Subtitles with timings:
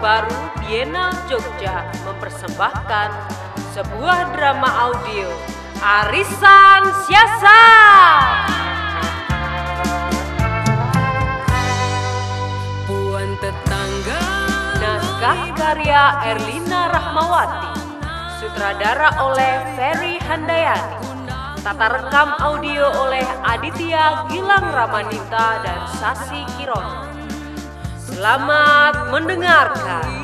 [0.00, 0.32] terbaru
[0.64, 3.10] Bienal Jogja mempersembahkan
[3.76, 5.28] sebuah drama audio
[5.76, 8.48] Arisan Siasat.
[12.88, 14.24] Puan tetangga
[14.80, 17.72] Naskah karya Erlina Rahmawati,
[18.40, 20.96] sutradara oleh Ferry Handayani,
[21.60, 27.09] tata rekam audio oleh Aditya Gilang Ramanita dan Sasi Kirono.
[28.20, 30.19] Selamat mendengarkan.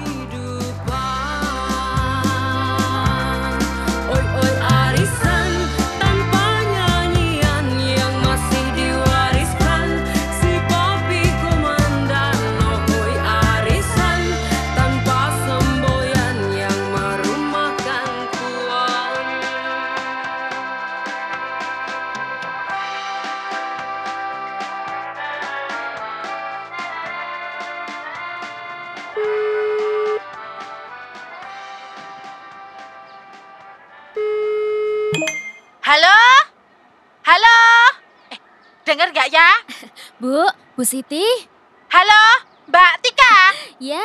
[40.87, 41.27] Bu, Siti?
[41.91, 42.47] Halo?
[42.71, 43.35] Mbak Tika?
[43.83, 43.99] Ya,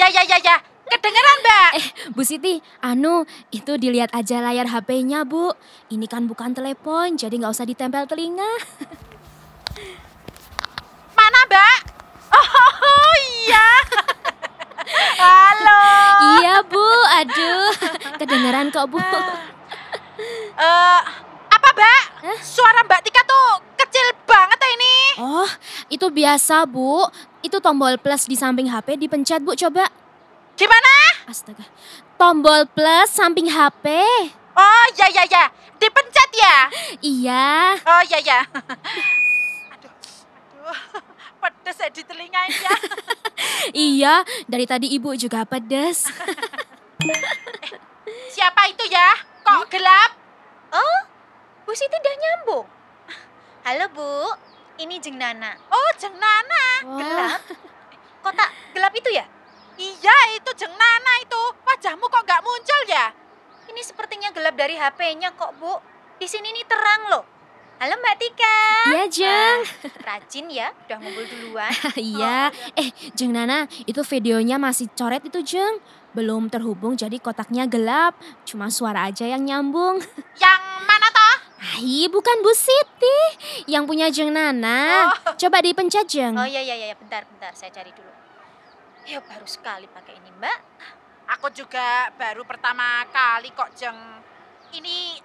[0.00, 0.56] Ya, ya, ya, ya.
[0.88, 1.70] Kedengeran, Mbak?
[1.76, 5.52] eh Bu Siti, anu, itu dilihat aja layar HP-nya Bu.
[5.92, 8.48] Ini kan bukan telepon, jadi nggak usah ditempel telinga.
[11.12, 11.78] Mana, Mbak?
[12.32, 13.12] Oh,
[13.44, 13.68] iya.
[15.20, 15.84] Halo.
[16.40, 17.76] iya Bu, aduh,
[18.16, 19.04] kedengeran kok Bu.
[20.56, 21.00] Eh,
[21.52, 22.00] apa, Mbak?
[22.40, 25.05] Suara Mbak Tika tuh kecil banget ya ini.
[25.16, 25.48] Oh,
[25.88, 27.08] itu biasa Bu.
[27.40, 29.88] Itu tombol plus di samping HP dipencet Bu, coba.
[30.56, 30.92] Gimana?
[31.28, 31.64] Astaga,
[32.16, 33.84] tombol plus samping HP.
[34.56, 35.44] Oh, ya, ya, ya.
[35.76, 36.56] Dipencet ya?
[37.04, 38.40] Iya, Oh, ya, ya.
[39.76, 40.72] Aduh, aduh.
[41.36, 42.74] Pedes ya di telinga ini ya.
[43.92, 44.14] iya,
[44.48, 46.08] dari tadi Ibu juga pedes.
[48.34, 49.08] Siapa itu ya?
[49.44, 50.10] Kok gelap?
[50.72, 50.98] Oh,
[51.62, 52.66] Bu Siti udah nyambung.
[53.62, 54.12] Halo Bu,
[54.76, 55.56] ini Jeng Nana.
[55.72, 56.64] Oh, Jeng Nana.
[56.84, 56.98] Wah.
[57.00, 57.40] Gelap?
[58.20, 59.24] Kotak gelap itu ya?
[59.76, 61.42] Iya, itu Jeng Nana itu.
[61.64, 63.12] Wajahmu kok nggak muncul ya?
[63.66, 65.72] Ini sepertinya gelap dari HP-nya kok Bu.
[66.16, 67.24] Di sini nih terang loh.
[67.76, 68.58] Halo Mbak Tika.
[68.88, 69.58] Iya, Jeng.
[70.00, 71.68] Rajin ya, udah ngumpul duluan.
[72.00, 75.84] Iya, eh Jeng Nana, itu videonya masih coret itu Jeng.
[76.16, 78.16] Belum terhubung jadi kotaknya gelap,
[78.48, 80.00] cuma suara aja yang nyambung.
[80.40, 81.36] Yang mana toh?
[81.66, 83.18] Hai, bukan Bu Siti,
[83.66, 85.10] yang punya Jeng Nana.
[85.34, 86.38] Coba dipencet Jeng.
[86.38, 88.12] Oh iya iya iya, bentar bentar saya cari dulu.
[89.02, 90.58] Ya baru sekali pakai ini Mbak.
[91.36, 93.98] Aku juga baru pertama kali kok Jeng.
[94.72, 95.18] Ini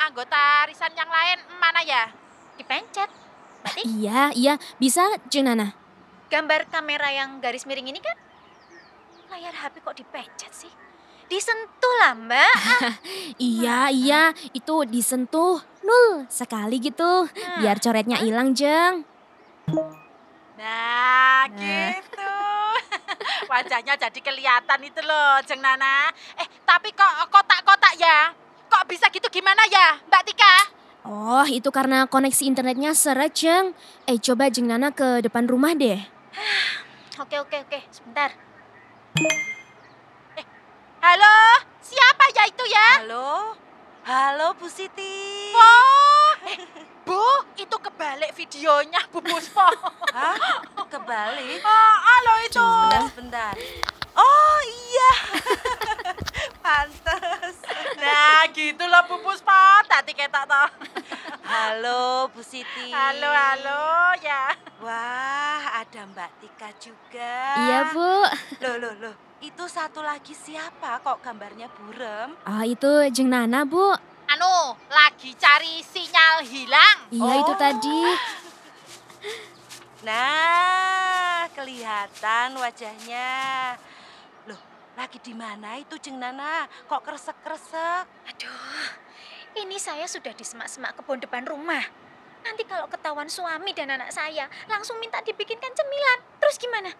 [0.00, 2.08] anggota arisan yang lain mana ya?
[2.56, 3.12] Dipencet.
[3.60, 5.76] Berarti Iya, iya, bisa Jeng Nana.
[6.30, 8.14] gambar kamera yang garis miring ini kan
[9.28, 10.70] layar HP kok dipencet sih?
[11.30, 12.54] Disentuh lah Mbak.
[13.40, 17.24] Iya, iya, itu disentuh nul sekali gitu,
[17.62, 19.06] biar coretnya hilang Jeng.
[20.60, 22.36] Nah, gitu.
[23.50, 26.12] Wajahnya jadi kelihatan itu loh, Jeng Nana.
[26.36, 28.34] Eh, tapi kok kotak-kotak ya?
[28.68, 30.54] Kok bisa gitu gimana ya, Mbak Tika?
[31.08, 33.72] Oh, itu karena koneksi internetnya seret Jeng.
[34.04, 36.02] Eh, coba Jeng Nana ke depan rumah deh.
[37.20, 38.32] Oke oke oke, sebentar.
[41.00, 43.00] Halo, siapa ya itu ya?
[43.00, 43.56] Halo,
[44.04, 45.48] halo Bu Siti.
[45.56, 46.60] Oh, eh,
[47.08, 47.24] Bu,
[47.56, 49.64] itu kebalik videonya Bu Puspo.
[50.12, 50.60] Hah?
[50.92, 51.64] Kebalik?
[51.64, 52.68] Oh, halo itu.
[52.92, 53.54] Sebentar, sebentar.
[54.12, 55.12] Oh iya,
[56.68, 57.56] pantes.
[57.96, 59.56] Nah, gitu loh Bu Puspo.
[59.88, 60.68] Tadi ketok toh.
[61.48, 62.92] Halo Bu Siti.
[62.92, 64.52] Halo, halo ya.
[64.84, 67.56] Wah, ada Mbak Tika juga.
[67.56, 68.04] Iya, Bu.
[68.60, 69.29] Loh, loh, loh.
[69.40, 72.36] Itu satu lagi siapa kok gambarnya burem?
[72.44, 73.96] Oh, itu Jeng Nana, Bu.
[74.28, 74.56] Anu,
[74.92, 77.08] lagi cari sinyal hilang.
[77.08, 77.58] Iya, itu Oh.
[77.58, 78.00] tadi.
[80.00, 83.28] Nah, kelihatan wajahnya.
[84.48, 84.56] Loh,
[84.96, 86.64] lagi di mana itu Jeng Nana?
[86.88, 88.08] Kok kresek-kresek?
[88.24, 88.88] Aduh,
[89.60, 91.84] ini saya sudah di semak-semak kebun depan rumah.
[92.40, 96.18] Nanti kalau ketahuan suami dan anak saya, langsung minta dibikinkan cemilan.
[96.40, 96.90] Terus gimana?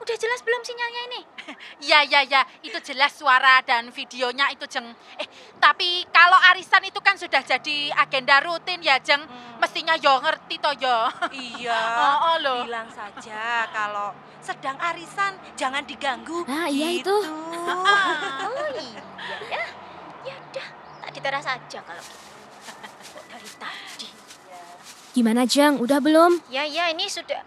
[0.00, 1.20] Udah jelas belum sinyalnya ini?
[1.90, 2.44] Ya, ya, ya.
[2.64, 4.88] Itu jelas suara dan videonya itu, Jeng.
[5.20, 5.28] Eh,
[5.60, 9.20] tapi kalau arisan itu kan sudah jadi agenda rutin ya, Jeng.
[9.60, 11.08] Mestinya yo ngerti toh yo.
[11.36, 11.80] Iya.
[12.00, 12.62] Oh, oh, loh.
[12.64, 16.48] Bilang saja kalau sedang arisan jangan diganggu.
[16.48, 17.16] Ah, iya itu.
[17.20, 17.60] Gitu.
[18.50, 19.02] Oh iya
[19.52, 19.64] ya.
[20.24, 20.66] Ya udah,
[21.04, 22.28] tak diteras saja kalau gitu.
[23.28, 24.08] Dari tadi?
[25.12, 26.40] Gimana Jeng, udah belum?
[26.48, 27.40] Ya ya ini sudah.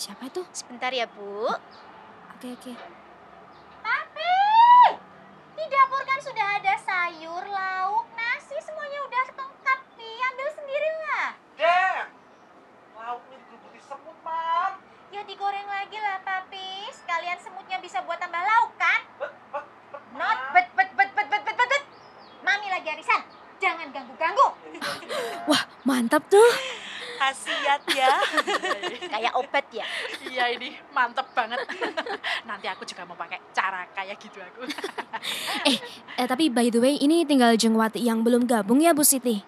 [0.00, 0.40] Siapa itu?
[0.48, 1.44] Sebentar ya, Bu.
[2.32, 2.72] Oke, oke.
[3.84, 4.40] Papi!
[5.52, 10.16] Di dapur kan sudah ada sayur, lauk, nasi, semuanya udah lengkap, nih.
[10.24, 11.28] Ambil sendiri lah.
[11.52, 12.00] ini
[12.96, 14.80] Lauknya diguluti semut, Mam.
[15.12, 16.88] Ya digoreng lagi lah, Papi.
[16.96, 19.04] Sekalian semutnya bisa buat tambah lauk, kan?
[19.20, 21.84] Bet, bet, Not bet, bet, bet, bet, bet, bet, bet.
[22.40, 23.20] Mami lagi arisan.
[23.60, 24.48] Jangan ganggu-ganggu.
[25.44, 26.79] Wah, mantap tuh.
[27.20, 28.16] Khasiat ya.
[29.12, 29.84] Kayak obat ya.
[30.24, 31.60] Iya ini mantep banget.
[32.48, 34.64] Nanti aku juga mau pakai cara kayak gitu aku.
[36.16, 39.40] Eh, tapi by the way, ini tinggal Jengwati yang belum gabung ya, Bu Siti?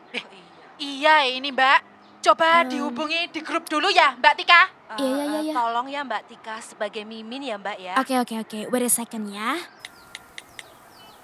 [0.77, 1.81] iya ini Mbak.
[2.23, 2.69] Coba Hmm.
[2.69, 4.63] dihubungi di grup dulu ya Mbak Tika.
[4.95, 5.53] Eh, Iya, iya, eh, iya, iya.
[5.53, 7.95] Tolong ya Mbak Tika sebagai mimin ya Mbak ya.
[7.99, 8.59] Oke, oke, oke.
[8.69, 9.57] Wait a second ya.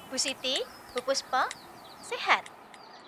[0.09, 0.57] Bu Siti,
[0.91, 1.45] Bu Puspa,
[2.01, 2.49] sehat?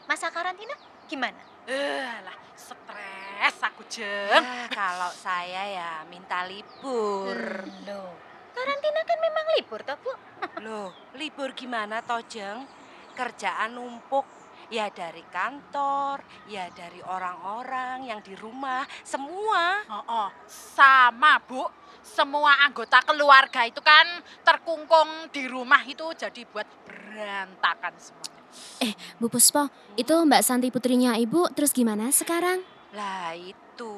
[0.04, 0.76] Masa karantina
[1.06, 1.40] gimana?
[1.64, 4.44] Eh lah stres aku jeng.
[4.44, 7.64] Ah, kalau saya ya minta libur.
[7.88, 8.12] Loh,
[8.52, 10.12] karantina kan memang libur toh, Bu?
[10.64, 12.68] Loh, libur gimana toh Jeng?
[13.16, 14.26] Kerjaan numpuk.
[14.70, 19.82] Ya dari kantor, ya dari orang-orang yang di rumah, semua.
[19.90, 21.66] Oh, oh, sama Bu.
[22.06, 24.06] Semua anggota keluarga itu kan
[24.46, 28.94] terkungkung di rumah itu jadi buat berantakan semuanya.
[29.20, 32.79] Bu Puspo, itu Mbak Santi putrinya Ibu, terus gimana sekarang?
[32.90, 33.94] Lah itu,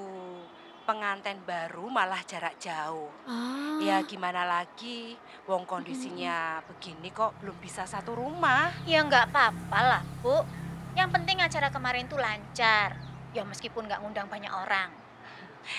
[0.84, 3.08] pengantin baru malah jarak jauh.
[3.24, 5.16] Ah, Ya gimana lagi,
[5.48, 8.70] wong kondisinya begini kok belum bisa satu rumah.
[8.86, 10.44] Ya nggak apa-apa lah, Bu.
[10.92, 12.94] Yang penting acara kemarin tuh lancar.
[13.32, 14.92] Ya meskipun nggak ngundang banyak orang.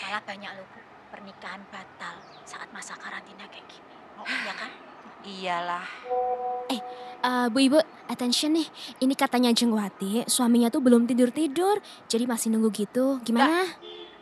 [0.03, 0.79] Malah banyak loh, Bu.
[1.13, 3.93] Pernikahan batal saat masa karantina kayak gini.
[4.17, 4.71] Oh, ya kan?
[5.23, 5.87] Iyalah,
[7.23, 7.79] eh, Bu Ibu,
[8.11, 8.67] attention nih.
[8.99, 11.79] Ini katanya Jengwati, suaminya tuh belum tidur-tidur,
[12.11, 13.23] jadi masih nunggu gitu.
[13.23, 13.63] Gimana?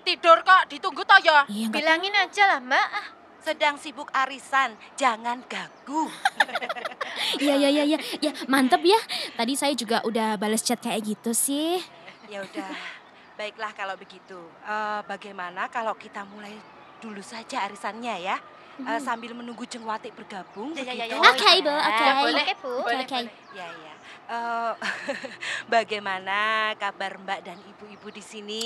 [0.06, 1.46] Tidur kok ditunggu toh ya.
[1.50, 2.88] Iya, nggak Bilangin aja lah, Mbak.
[3.42, 6.06] Sedang sibuk arisan, jangan ganggu.
[7.42, 8.00] Iya, iya, iya, iya.
[8.20, 8.98] Ya, mantep ya.
[9.36, 11.80] Tadi saya juga udah balas chat kayak gitu sih.
[12.28, 12.72] Ya udah,
[13.36, 14.40] baiklah kalau begitu.
[14.64, 16.56] Eh, bagaimana kalau kita mulai
[17.04, 18.38] dulu saja arisannya ya?
[18.82, 20.72] Eh, sambil menunggu Jengwati bergabung.
[20.74, 21.16] Ya, ya, ya, ya.
[21.20, 22.04] Oke, Bu, oke.
[22.04, 22.74] Ya, boleh, Bu.
[22.82, 23.34] Oke, boleh.
[23.52, 23.94] Ya, ya.
[24.32, 24.74] Eh,
[25.76, 28.66] bagaimana kabar Mbak dan ibu-ibu di sini?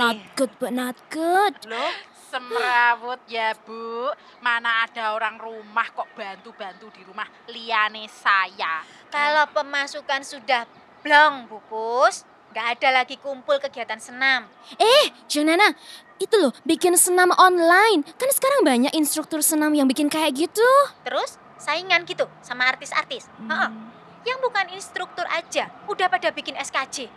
[0.00, 1.54] Not good, but not good.
[1.68, 1.92] Loh,
[2.34, 4.10] Semrawut ya Bu.
[4.42, 8.82] Mana ada orang rumah kok bantu-bantu di rumah liane saya.
[9.06, 10.66] Kalau pemasukan sudah
[10.98, 14.50] blong, Bu Pus, nggak ada lagi kumpul kegiatan senam.
[14.74, 15.70] Eh, Jeng Nana,
[16.22, 18.06] itu loh bikin senam online.
[18.16, 20.70] Kan sekarang banyak instruktur senam yang bikin kayak gitu.
[21.02, 23.26] Terus saingan gitu sama artis-artis.
[23.40, 23.70] Heeh.
[24.24, 27.08] Yang bukan instruktur aja, udah pada bikin SKJ.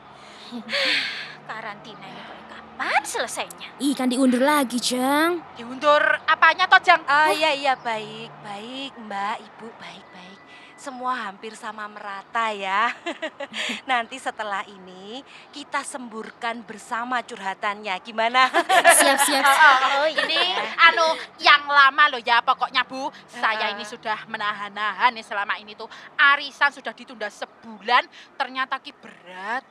[1.48, 2.37] Karantina ini kok
[2.78, 3.70] kapan selesainya?
[3.82, 5.42] Ih, kan diundur lagi, Jeng.
[5.58, 7.02] Diundur apanya toh Jang?
[7.10, 10.40] Ah iya iya baik, baik Mbak, Ibu baik baik.
[10.78, 12.94] Semua hampir sama merata ya.
[13.90, 17.98] Nanti setelah ini kita semburkan bersama curhatannya.
[18.06, 18.46] Gimana?
[18.94, 19.42] Siap, siap.
[19.98, 20.38] Oh, Ini
[20.78, 23.10] anu yang lama loh ya pokoknya Bu.
[23.26, 28.06] Saya ini sudah menahan-nahan nih selama ini tuh arisan sudah ditunda sebulan
[28.38, 29.66] ternyata ki berat.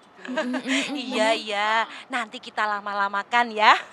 [0.94, 1.70] Iya iya,
[2.10, 3.74] nanti kita lama-lamakan ya.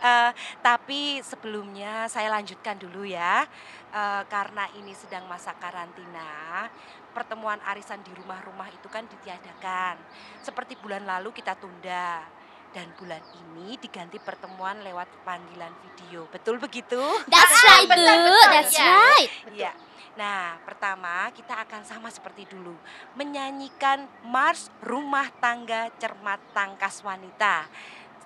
[0.00, 0.32] Eh,
[0.64, 3.44] tapi sebelumnya saya lanjutkan dulu ya.
[3.92, 6.64] Eh, karena ini sedang masa karantina,
[7.12, 10.00] pertemuan arisan di rumah-rumah itu kan ditiadakan.
[10.40, 12.39] Seperti bulan lalu kita tunda.
[12.70, 16.30] Dan bulan ini diganti pertemuan lewat panggilan video.
[16.30, 17.02] Betul begitu?
[17.26, 17.98] That's right, Bu.
[17.98, 18.86] Betul, betul, That's ya.
[18.86, 19.30] right.
[19.50, 19.72] Iya.
[20.18, 22.74] Nah, pertama kita akan sama seperti dulu,
[23.14, 27.66] menyanyikan Mars Rumah Tangga Cermat Tangkas Wanita.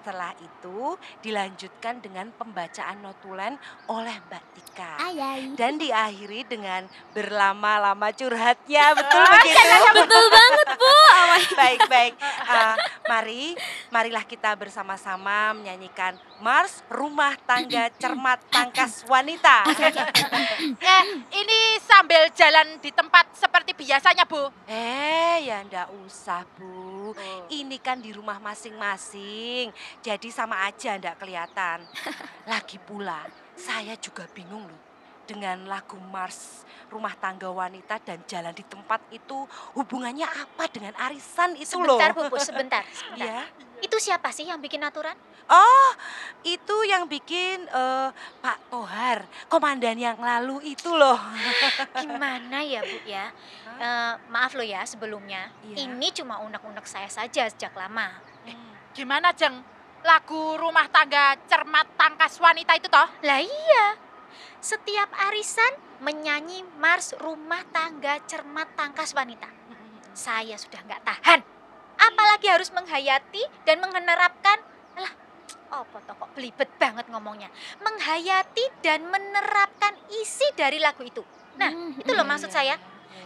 [0.05, 3.57] Setelah itu dilanjutkan dengan pembacaan notulen
[3.89, 5.01] oleh Mbak Tika.
[5.01, 5.57] Ayai.
[5.57, 6.85] Dan diakhiri dengan
[7.17, 9.65] berlama-lama curhatnya, betul begitu?
[9.97, 10.93] Betul banget, Bu.
[11.65, 12.15] baik, baik.
[12.45, 12.77] Ah,
[13.09, 13.57] mari,
[13.89, 19.65] marilah kita bersama-sama menyanyikan Mars Rumah Tangga Cermat Tangkas Wanita.
[19.73, 21.05] Eh,
[21.41, 24.53] ini sambil jalan di tempat seperti biasanya Bu.
[24.69, 26.94] Eh, ya ndak usah, Bu.
[27.51, 29.75] Ini kan di rumah masing-masing.
[30.01, 31.85] Jadi sama aja ndak kelihatan.
[32.53, 33.27] Lagi pula,
[33.59, 34.83] saya juga bingung loh.
[35.25, 41.57] Dengan lagu Mars, rumah tangga wanita dan jalan di tempat itu hubungannya apa dengan arisan
[41.57, 41.97] itu loh?
[41.97, 43.25] Sebentar, Bu sebentar, sebentar.
[43.25, 43.49] Ya.
[43.95, 45.15] Itu siapa sih yang bikin aturan?
[45.47, 45.91] Oh,
[46.43, 48.11] itu yang bikin eh,
[48.43, 51.15] Pak Tohar, komandan yang lalu itu loh.
[52.03, 53.31] Gimana ya, Bu ya?
[53.79, 55.47] Eh, maaf loh ya sebelumnya.
[55.63, 55.87] Iya.
[55.87, 58.19] Ini cuma unek-unek saya saja sejak lama.
[58.99, 59.63] Gimana Jeng?
[60.03, 63.09] lagu rumah tangga cermat tangkas wanita itu toh?
[63.23, 63.87] Lah iya,
[64.59, 65.71] setiap arisan
[66.03, 69.47] menyanyi Mars Rumah Tangga Cermat Tangkas Wanita.
[70.19, 71.54] Saya sudah nggak tahan.
[72.05, 74.61] Apalagi harus menghayati dan menerapkan,
[74.93, 75.13] alah,
[75.73, 77.49] oh kok belibet banget ngomongnya.
[77.81, 81.25] Menghayati dan menerapkan isi dari lagu itu.
[81.57, 82.57] Nah, Hmm, itu loh iya, maksud iya.
[82.57, 82.75] saya.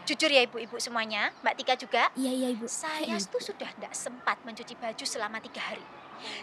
[0.05, 2.65] Jujur ya ibu-ibu semuanya, Mbak Tika juga, Iya iya ibu.
[2.69, 5.85] saya Iya, tuh sudah tidak sempat mencuci baju selama tiga hari.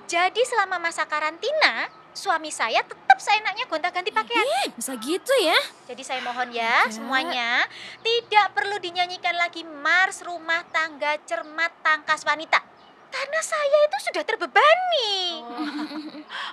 [0.06, 4.72] Jadi selama masa karantina, suami saya tetap seenaknya gonta-ganti pakaian.
[4.72, 5.60] Bisa gitu ya?
[5.92, 6.96] Jadi saya mohon ya Enggak.
[6.96, 7.50] semuanya,
[8.02, 12.64] tidak perlu dinyanyikan lagi Mars Rumah Tangga Cermat Tangkas Wanita.
[13.16, 15.40] Karena saya itu sudah terbebani.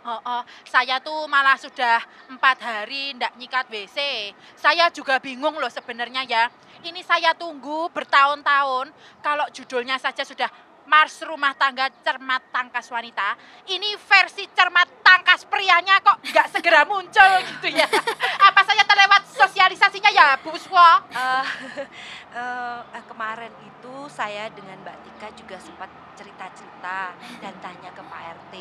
[0.06, 1.98] Oh, oh, saya tuh malah sudah
[2.30, 4.30] empat hari ndak nyikat WC.
[4.54, 6.46] Saya juga bingung loh sebenarnya ya.
[6.86, 8.94] Ini saya tunggu bertahun-tahun.
[9.26, 10.46] Kalau judulnya saja sudah
[10.86, 13.36] Mars Rumah Tangga Cermat Tangkas Wanita.
[13.70, 17.86] Ini versi Cermat Tangkas Prianya kok nggak segera muncul gitu ya.
[18.48, 20.80] Apa saya terlewat sosialisasinya ya Bu Swo?
[22.32, 25.92] Eh, eh, kemarin itu saya dengan Mbak Tika juga sempat
[26.22, 28.54] cerita-cerita dan tanya ke Pak RT.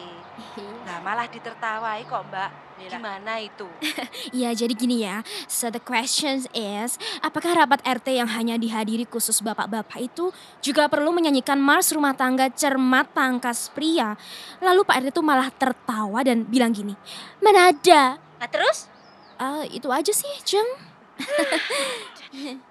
[0.89, 2.51] Nah malah ditertawai kok Mbak.
[2.89, 3.69] Gimana itu?
[4.33, 5.21] Iya, jadi gini ya.
[5.45, 11.13] So the question is, apakah rapat RT yang hanya dihadiri khusus bapak-bapak itu juga perlu
[11.13, 14.17] menyanyikan Mars Rumah Tangga Cermat Tangkas Pria?
[14.63, 16.97] Lalu Pak RT itu malah tertawa dan bilang gini,
[17.43, 18.17] mana ada?
[18.17, 18.89] Nah terus?
[19.37, 20.69] "Ah, itu aja sih, Jeng.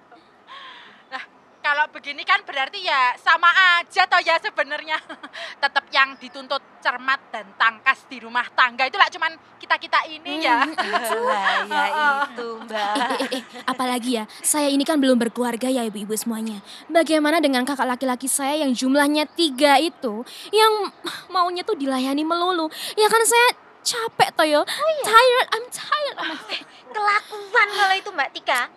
[1.71, 3.47] Kalau begini kan berarti ya sama
[3.79, 4.99] aja toh ya sebenarnya.
[5.63, 10.67] Tetap yang dituntut cermat dan tangkas di rumah tangga itu lah cuman kita-kita ini ya.
[11.31, 11.83] Lah ya
[12.27, 12.91] itu Mbak.
[12.91, 16.59] Eh, eh, eh, apalagi ya, saya ini kan belum berkeluarga ya ibu-ibu semuanya.
[16.91, 20.91] Bagaimana dengan kakak laki-laki saya yang jumlahnya tiga itu, yang
[21.31, 22.67] maunya tuh dilayani melulu.
[22.99, 23.47] Ya kan saya
[23.79, 24.61] capek toh yo.
[25.07, 26.17] Tired, I'm tired.
[26.19, 26.67] Oh God.
[26.91, 28.67] Kelakuan kalau itu Mbak Tika.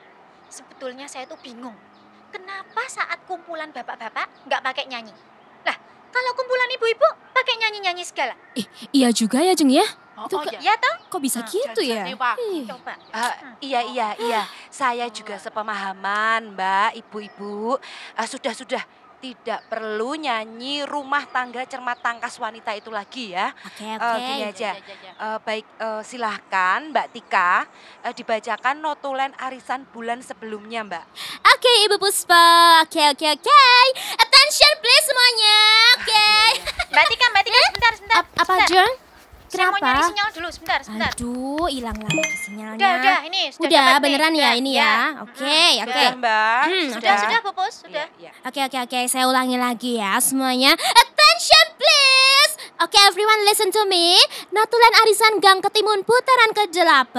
[0.46, 1.74] Sebetulnya saya tuh bingung.
[2.34, 5.14] Kenapa saat kumpulan bapak-bapak nggak pakai nyanyi?
[5.62, 5.76] Lah,
[6.10, 8.34] kalau kumpulan ibu-ibu pakai nyanyi-nyanyi segala.
[8.90, 9.86] Iya juga ya Jeng ya.
[10.18, 10.70] Oh, oh, ke- ya.
[10.70, 10.94] Ya toh?
[11.14, 12.02] Kok bisa Nah, gitu ya?
[12.10, 12.66] Ih.
[12.66, 12.94] Coba.
[12.98, 13.34] Eh,
[13.70, 17.78] iya iya iya, saya juga sepemahaman Mbak, ibu-ibu.
[18.18, 18.82] Eh, sudah sudah
[19.24, 23.48] tidak perlu nyanyi rumah tangga cermat tangkas wanita itu lagi ya.
[23.64, 24.20] Oke Eh, oke.
[24.20, 24.70] gini aja.
[24.70, 25.12] Ya, ya, ya.
[25.16, 27.64] Eh, baik eh, silahkan Mbak Tika
[28.04, 31.04] eh, dibacakan notulen arisan bulan sebelumnya Mbak.
[31.48, 32.44] Oke Ibu Puspa.
[32.84, 33.64] Oke oke oke.
[34.20, 35.58] Attention please semuanya.
[35.96, 36.26] Oke.
[36.92, 38.18] Mbak Tika, Mbak Tika, sebentar, sebentar.
[38.18, 39.03] Ap- apa sebentar.
[39.54, 39.61] Jeng?
[39.61, 39.87] Saya mau Kenapa?
[39.88, 41.11] nyari sinyal dulu, sebentar, sebentar.
[41.11, 42.76] Aduh, hilang lagi sinyalnya.
[42.76, 44.02] Udah, udah, ini sudah Udah, dapat nih.
[44.04, 44.82] beneran ya Udah, ini ya.
[44.82, 44.96] ya.
[45.23, 45.87] Oke, oke.
[45.87, 46.62] Sudah Mbak.
[46.64, 48.06] Hmm, Sudah, sudah, Bu Pus, sudah.
[48.12, 48.30] Iya, iya.
[48.44, 49.00] Oke, oke, oke.
[49.06, 50.75] Saya ulangi lagi ya semuanya.
[50.75, 52.52] Attention please.
[52.76, 54.18] Oke, everyone listen to me.
[54.50, 57.16] Notulen arisan Gang Ketimun putaran ke-8.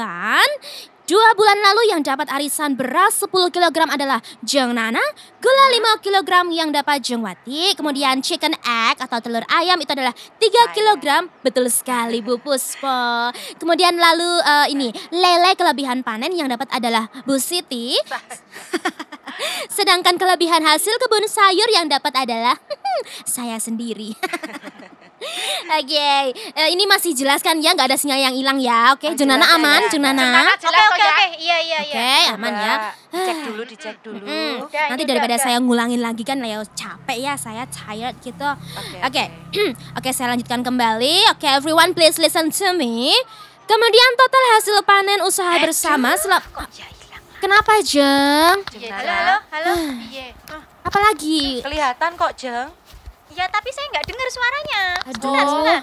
[1.06, 5.02] Dua bulan lalu yang dapat arisan beras 10 kg adalah Jeng Nana,
[5.38, 5.66] gula
[6.02, 10.74] 5 kg yang dapat Jeng Wati, kemudian chicken egg atau telur ayam itu adalah 3
[10.74, 11.30] kg.
[11.46, 13.30] Betul sekali Bu Puspo.
[13.62, 17.94] Kemudian lalu eh, ini lele kelebihan panen yang dapat adalah Bu Siti.
[19.78, 22.58] Sedangkan kelebihan hasil kebun sayur yang dapat adalah
[23.30, 24.18] saya sendiri.
[25.66, 28.94] Oke, eh, ini masih jelas kan ya, nggak ada sinyal yang hilang ya.
[28.94, 29.92] Oke, Oh, Junana jelas, aman, jelas.
[29.92, 30.28] Junana.
[30.54, 31.10] Oke, oke, ya.
[31.10, 31.26] oke.
[31.36, 31.96] Iya, iya, iya.
[31.96, 32.74] Oke, aman ya.
[33.10, 34.22] Dicek dulu, dicek dulu.
[34.22, 35.42] Mm, ini Nanti daripada udah.
[35.42, 38.46] saya ngulangin lagi kan, ya capek ya, saya tired gitu.
[38.76, 38.98] Oke.
[39.02, 39.24] Oke,
[39.98, 41.32] oke saya lanjutkan kembali.
[41.32, 43.16] Oke, everyone please listen to me.
[43.66, 46.44] Kemudian total hasil panen usaha bersama selap.
[46.46, 47.24] Kok ya hilang?
[47.42, 48.58] Kenapa Jeng?
[48.76, 49.74] Iya, halo, halo, halo.
[50.06, 50.28] Iya.
[50.54, 51.66] Ah, Apalagi?
[51.66, 52.70] Kelihatan kok Jeng.
[53.36, 54.82] Ya, tapi saya nggak dengar suaranya.
[55.12, 55.20] Aduh.
[55.20, 55.80] Sebentar, sebentar.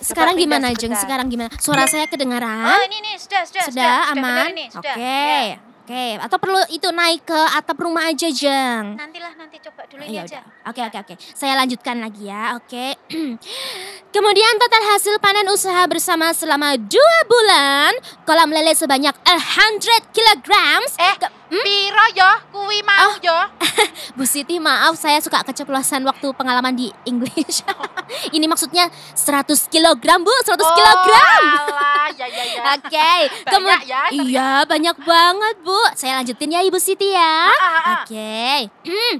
[0.00, 0.94] Sekarang gimana Jeng?
[0.96, 1.50] Sekarang gimana?
[1.60, 2.72] Suara saya kedengaran?
[2.72, 4.48] Oh, ini nih, sudah, sudah, Sudah dengar aman?
[4.48, 4.72] Oke.
[4.72, 4.96] sudah.
[4.96, 5.58] Ya.
[5.90, 8.94] Oke, atau perlu itu naik ke atap rumah aja, Jeng?
[8.94, 10.38] Nantilah, nanti coba dulu ini Ya aja.
[10.70, 11.14] Oke, oke, oke.
[11.34, 12.54] Saya lanjutkan lagi ya.
[12.54, 12.94] Oke.
[14.14, 20.94] Kemudian total hasil panen usaha bersama selama dua bulan, kolam lele sebanyak 100 kilograms.
[20.94, 21.16] Eh,
[21.50, 22.30] piro yo?
[22.54, 23.38] Kuwi mau yo?
[24.16, 27.66] Bu Siti, maaf saya suka keceplosan waktu pengalaman di English.
[28.36, 31.42] Ini maksudnya 100 kilogram, Bu, 100 kilogram.
[31.42, 32.62] Oh, alah, ya ya ya.
[32.78, 33.12] Oke,
[33.46, 34.22] Banyak kemud- ya, ternyata.
[34.22, 35.78] Iya, banyak banget, Bu.
[35.94, 37.34] Saya lanjutin ya, Ibu Siti ya.
[37.50, 37.94] Ah, ah, ah.
[38.02, 38.70] Oke.
[38.86, 39.14] Hmm.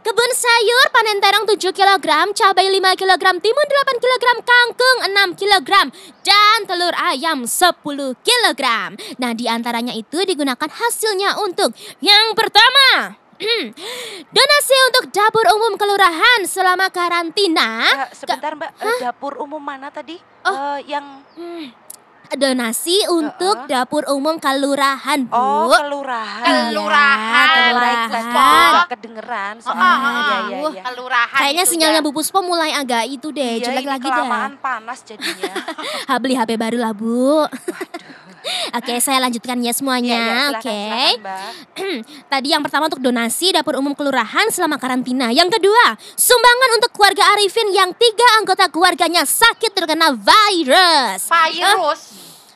[0.00, 4.98] Kebun sayur panen terong 7 kg, cabai 5 kg, timun 8 kg, kangkung
[5.34, 5.70] 6 kg,
[6.24, 7.74] dan telur ayam 10
[8.22, 8.62] kg.
[9.20, 13.18] Nah, di antaranya itu digunakan hasilnya untuk yang pertama.
[14.30, 17.82] Donasi untuk dapur umum kelurahan selama karantina.
[18.06, 20.14] Eh, sebentar Mbak, Eh, dapur umum mana tadi?
[20.42, 20.78] Oh.
[20.78, 21.74] Eh, yang Hmm,
[22.32, 25.34] Donasi untuk dapur umum kelurahan, Bu.
[25.34, 26.70] oh kelurahan.
[26.70, 27.72] Kelurahan.
[27.74, 28.70] Baik, kelurahan.
[28.72, 29.82] nggak kedengeran Oh, soalnya.
[29.84, 30.22] oh, oh, oh.
[30.24, 30.38] iya,
[30.70, 30.82] iya.
[30.84, 32.06] Kelurahan Kayaknya sinyalnya ya.
[32.06, 34.14] Bu Puspo mulai agak itu deh, Iya, jelek ini lagi dah.
[34.16, 35.52] kelamaan panas jadinya.
[36.22, 37.44] Beli HP baru lah, Bu.
[38.74, 40.18] Oke, saya lanjutkan ya Iya, iya, semuanya.
[40.18, 40.68] silakan, Oke.
[40.68, 41.50] silakan, Mbak.
[42.32, 45.28] Tadi yang pertama untuk donasi dapur umum kelurahan selama karantina.
[45.28, 45.84] Yang kedua,
[46.14, 51.24] sumbangan untuk keluarga Arifin yang tiga anggota keluarganya sakit terkena virus.
[51.24, 52.00] Virus.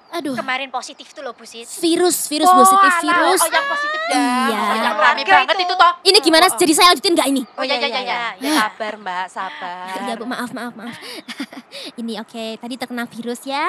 [0.09, 1.69] Aduh, Kemarin positif tuh loh Bu Sid.
[1.85, 3.41] virus, virus Oh, positif virus.
[3.45, 4.17] Oh, yang positif ya.
[4.17, 4.57] Iya.
[4.57, 5.65] Oh, yang rame banget itu.
[5.69, 5.93] itu toh.
[6.01, 6.45] Ini gimana?
[6.45, 6.57] Oh, oh.
[6.57, 7.43] Jadi saya lanjutin nggak ini?
[7.53, 8.21] Oh, iya, iya, iya, iya.
[8.41, 8.53] iya.
[8.57, 10.01] Sabar Mbak, sabar.
[10.09, 10.97] Ya bu, maaf, maaf, maaf.
[12.01, 13.69] Ini oke, tadi terkena virus ya.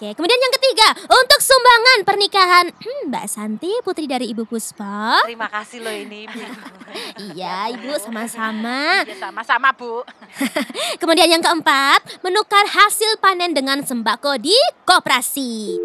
[0.00, 5.20] Oke, kemudian yang ketiga, untuk sumbangan pernikahan hmm, Mbak Santi, putri dari Ibu Puspa.
[5.28, 6.40] Terima kasih loh ini Ibu.
[7.36, 9.04] Iya, Ibu sama-sama.
[9.04, 10.00] Ya, sama-sama, Bu.
[11.04, 14.56] Kemudian yang keempat, menukar hasil panen dengan sembako di
[14.88, 15.76] koperasi.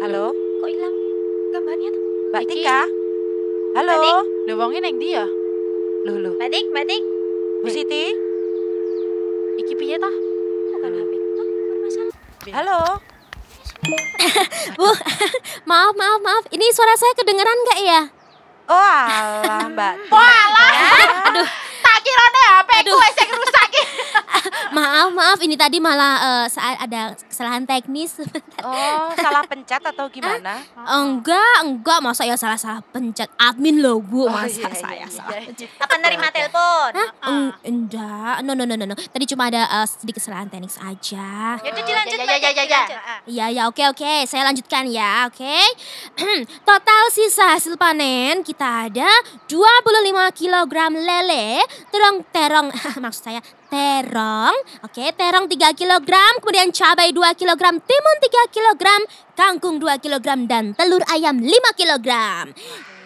[0.00, 0.96] Halo, Kok hilang
[1.52, 2.04] gambarnya tuh?
[2.32, 2.42] Mbak.
[2.48, 2.80] Tika.
[3.76, 4.00] Halo.
[4.00, 4.48] Mbak.
[4.48, 5.28] Lho wonge ning ndi ya?
[6.08, 6.32] Loh, loh.
[6.40, 7.02] Mbak Tik, Mbak Tik.
[7.60, 8.25] Bu Siti.
[9.56, 10.14] Iki piye toh?
[10.76, 11.12] Bukan HP.
[11.16, 12.14] Oh, bermasalah.
[12.52, 12.80] Halo.
[14.76, 14.88] Bu,
[15.64, 16.44] maaf, maaf, maaf.
[16.52, 18.00] Ini suara saya kedengeran nggak ya?
[18.66, 19.94] Oh alah Mbak.
[20.14, 20.72] Walah.
[21.30, 21.48] Aduh.
[21.80, 23.82] Tak kirane HP ku rusak iki.
[24.70, 25.38] Maaf, maaf.
[25.38, 28.18] Ini tadi malah eh, saat ada kesalahan teknis.
[28.66, 30.58] Oh, salah pencet atau gimana?
[30.88, 31.98] enggak, enggak.
[32.02, 34.26] Masa ya salah-salah pencet admin loh, Bu.
[34.26, 35.68] Oh, Masa iya, iya, saya iya, salah iya.
[35.78, 36.90] Apa nerima telepon?
[36.96, 37.08] Hah?
[37.30, 38.36] Eng- enggak.
[38.42, 38.96] No, no, no, no, no.
[38.96, 41.60] Tadi cuma ada eh, sedikit kesalahan teknis aja.
[41.62, 42.82] Ya udah dilanjut, Ya, ya, ya, ya, ya.
[43.28, 44.14] Iya, ya, oke, oke.
[44.26, 45.56] Saya lanjutkan ya, oke.
[46.68, 49.08] Total sisa hasil panen kita ada
[49.46, 52.68] 25 kg lele, terong terong,
[53.04, 54.45] maksud saya terong,
[54.84, 56.10] oke, terong 3 kg,
[56.42, 58.84] kemudian cabai 2 kg, timun 3 kg,
[59.34, 62.08] kangkung 2 kg, dan telur ayam 5 kg.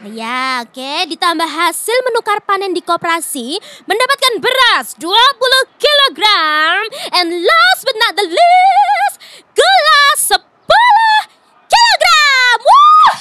[0.00, 1.12] Ya, oke.
[1.12, 5.12] Ditambah hasil menukar panen di koperasi, mendapatkan beras 20
[5.76, 6.20] kg.
[7.20, 9.16] And last but not the least,
[9.52, 10.40] gula 10
[11.68, 12.04] kg.
[12.64, 13.20] Wuh!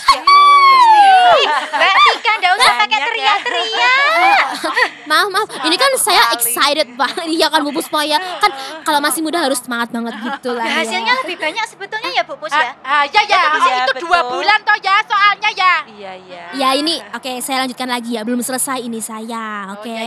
[2.77, 3.05] Pakai ya.
[3.09, 4.45] teriak-teriak.
[5.09, 5.49] Maaf, maaf.
[5.65, 7.25] Ini kan saya excited banget.
[7.39, 8.19] Iya kan Bu Puspa ya.
[8.41, 8.51] Kan
[8.83, 10.65] kalau masih muda harus semangat banget gitu lah.
[10.65, 10.81] Nah, ya.
[10.83, 12.75] hasilnya lebih banyak sebetulnya ya Bu Pus ya.
[12.83, 15.73] Ah, ah, ya ya, Betul, Oh, ya, itu dua bulan toh ya soalnya ya.
[15.87, 16.43] Iya, iya.
[16.53, 18.21] Ya ini, oke saya lanjutkan lagi ya.
[18.27, 19.97] Belum selesai ini saya, oke.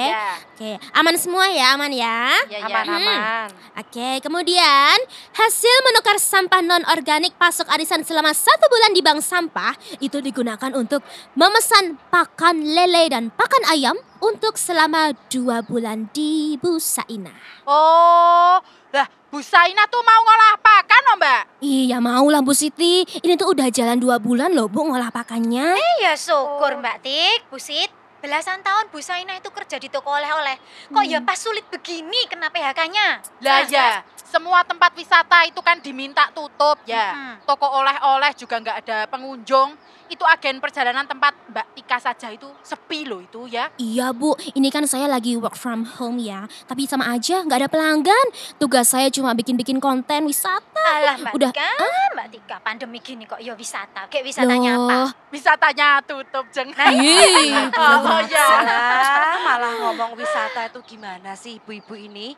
[0.63, 0.79] Oh.
[0.79, 2.39] Oke, aman semua ya, aman ya.
[2.47, 2.67] Ya, ya.
[2.71, 3.49] Aman, aman.
[3.83, 4.95] Oke, kemudian
[5.35, 11.03] hasil menukar sampah non-organik pasok arisan selama satu bulan di bank sampah itu digunakan untuk
[11.35, 17.35] memesan pakan lele dan pakan ayam untuk selama dua bulan di Busaina.
[17.67, 18.63] Oh,
[18.95, 21.43] lah Bu Saina tuh mau ngolah pakan oh, Mbak?
[21.59, 25.75] Iya mau lah Bu Siti, ini tuh udah jalan dua bulan loh Bu ngolah pakannya.
[25.99, 28.02] Ya syukur Mbak Tik, Bu Sid.
[28.23, 30.55] Belasan tahun Bu Saina itu kerja di toko oleh-oleh.
[30.95, 33.09] Kok ya pas sulit begini kena PHK-nya?
[33.43, 33.99] Lah ya,
[34.33, 37.13] semua tempat wisata itu kan diminta tutup ya.
[37.13, 37.45] Mm-mm.
[37.45, 39.77] Toko oleh-oleh juga nggak ada pengunjung.
[40.09, 43.73] Itu agen perjalanan tempat Mbak Tika saja itu sepi loh itu ya.
[43.77, 46.45] Iya Bu, ini kan saya lagi work from home ya.
[46.65, 48.27] Tapi sama aja nggak ada pelanggan.
[48.57, 50.85] Tugas saya cuma bikin-bikin konten wisata.
[50.85, 51.71] Alah Mbak Udah, Tika,
[52.13, 54.05] Mbak Tika pandemi gini kok ya wisata.
[54.13, 54.85] Kayak wisatanya apa?
[54.85, 56.69] Loh, Wisatanya tutup jeng.
[56.69, 58.47] ih, Oh, ya.
[58.53, 62.37] Salah, malah ngomong wisata itu gimana sih ibu-ibu ini?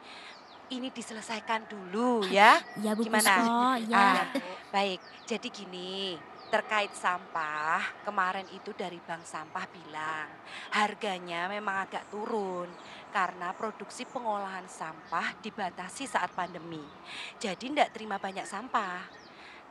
[0.72, 2.57] Ini diselesaikan dulu ya.
[2.81, 3.33] Iya Bu Gimana?
[3.37, 4.00] Puspo, ya.
[4.00, 4.24] Ah,
[4.72, 6.16] baik, jadi gini,
[6.48, 10.29] terkait sampah, kemarin itu dari bank sampah bilang
[10.70, 12.70] harganya memang agak turun
[13.11, 16.83] karena produksi pengolahan sampah dibatasi saat pandemi.
[17.42, 19.03] Jadi tidak terima banyak sampah.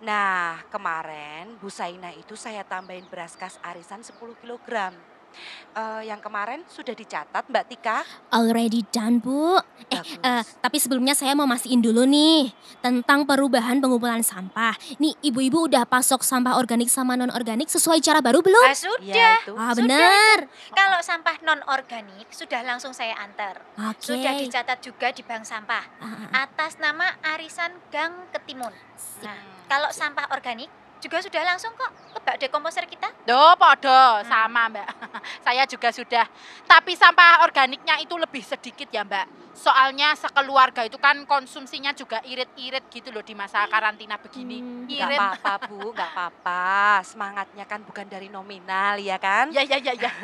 [0.04, 4.92] Nah, kemarin Bu Saina itu saya tambahin beras kas arisan 10 kg.
[5.74, 8.06] Eh, yang kemarin sudah dicatat Mbak Tika.
[8.30, 9.58] Already done Bu.
[9.90, 10.22] Eh, Bagus.
[10.22, 14.78] eh, tapi sebelumnya saya mau mastiin dulu nih tentang perubahan pengumpulan sampah.
[15.02, 18.66] Nih ibu-ibu udah pasok sampah organik sama non organik sesuai cara baru belum?
[18.70, 19.02] Ah, sudah.
[19.02, 19.54] Iya, itu.
[19.58, 20.38] Ah bener.
[20.72, 23.58] Kalau sampah non organik sudah langsung saya antar.
[23.90, 24.14] Oke.
[24.14, 26.30] Sudah dicatat juga di bank sampah Ah, ah, ah.
[26.46, 28.74] atas nama Arisan Gang Ketimun.
[29.26, 30.70] Nah, kalau sampah organik
[31.04, 33.12] juga sudah langsung kok ke bak dekomposer kita.
[33.28, 34.88] Do, podo, sama Mbak.
[35.46, 36.26] Saya juga sudah.
[36.64, 39.53] Tapi sampah organiknya itu lebih sedikit ya Mbak.
[39.54, 44.60] Soalnya sekeluarga itu kan konsumsinya juga irit-irit gitu loh di masa karantina begini.
[44.60, 44.90] Hmm.
[44.90, 45.20] Nggak Irit.
[45.22, 46.66] apa-apa Bu, nggak apa-apa.
[47.06, 49.54] Semangatnya kan bukan dari nominal ya kan?
[49.54, 50.12] Ya ya ya ya.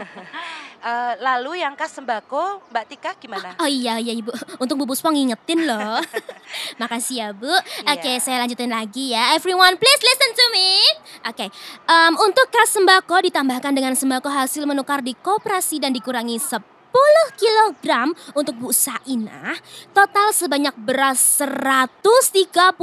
[0.80, 3.52] Eh, lalu yang kas sembako Mbak Tika gimana?
[3.60, 4.32] Oh iya iya Ibu,
[4.64, 6.00] untuk Bu Puspa ngingetin loh.
[6.80, 7.52] Makasih ya Bu.
[7.84, 8.24] Oke, Iya.
[8.24, 9.36] saya lanjutin lagi ya.
[9.36, 10.80] Everyone please listen to me.
[11.28, 11.52] Oke,
[11.84, 16.64] em, untuk kas sembako ditambahkan dengan sembako hasil menukar di koperasi dan dikurangi 10
[17.40, 19.56] kilogram untuk Bu Saina.
[19.96, 22.76] Total sebanyak beras 135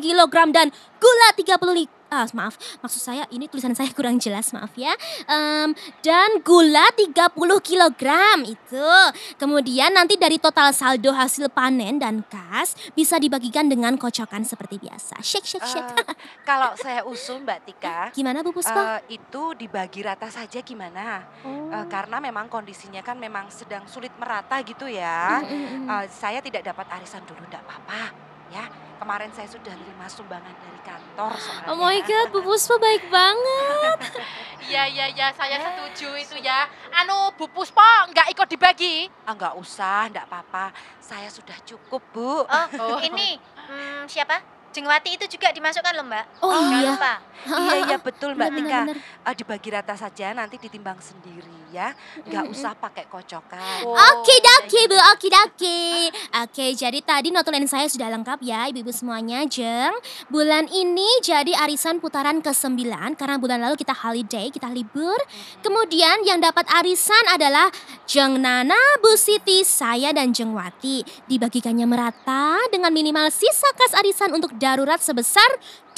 [0.00, 0.70] kilogram dan
[1.02, 4.96] gula 30 Ah, maaf, maksud saya ini tulisan saya kurang jelas, maaf ya.
[5.28, 8.88] Em, dan gula 30 kilogram itu.
[9.36, 15.20] Kemudian nanti dari total saldo hasil panen dan kas bisa dibagikan dengan kocokan seperti biasa.
[15.20, 15.84] Shake, shake, shake.
[15.84, 16.16] Eh,
[16.48, 19.04] kalau saya usul Mbak Tika, Gimana Bu Puspa?
[19.04, 21.28] eh, itu dibagi rata saja gimana?
[21.44, 21.68] Oh.
[21.68, 25.44] Eh, karena memang kondisinya kan memang sedang sulit merata gitu ya.
[25.44, 25.88] Mm, mm, mm.
[25.92, 28.64] Eh, saya tidak dapat arisan dulu, enggak apa-apa ya.
[28.98, 31.70] Kemarin saya sudah terima sumbangan dari kantor soalnya.
[31.70, 33.98] Oh my god, Bu Puspa baik banget.
[34.68, 36.68] Iya iya iya, saya setuju itu ya.
[36.92, 39.08] Anu Bu Puspa nggak ikut dibagi.
[39.24, 40.76] Ah, enggak usah, enggak apa-apa.
[41.00, 42.44] Saya sudah cukup, Bu.
[42.44, 43.00] Oh, Oh.
[43.08, 44.57] ini hmm, siapa?
[44.68, 46.24] Jengwati itu juga dimasukkan loh mbak.
[46.44, 46.90] Oh Jangan iya.
[46.92, 47.14] lupa.
[47.48, 48.78] iya, iya betul Mbak Benar, Tika.
[48.84, 48.96] benar.
[48.98, 51.94] Eh, dibagi rata saja nanti ditimbang sendiri ya.
[52.26, 52.52] Enggak Mm-mm.
[52.52, 53.86] usah pakai kocokan.
[53.86, 55.80] Oh, Oke iya, daki iya, bu, oke daki.
[56.44, 59.94] Oke, jadi tadi notulen saya sudah lengkap ya ibu-ibu semuanya, Jeng.
[60.28, 62.82] Bulan ini jadi arisan putaran ke-9
[63.14, 65.16] karena bulan lalu kita holiday, kita libur.
[65.62, 67.70] Kemudian yang dapat arisan adalah
[68.04, 71.06] Jeng Nana, Bu Siti, saya dan Jeng Wati.
[71.30, 75.46] Dibagikannya merata dengan minimal sisa kas arisan untuk darurat sebesar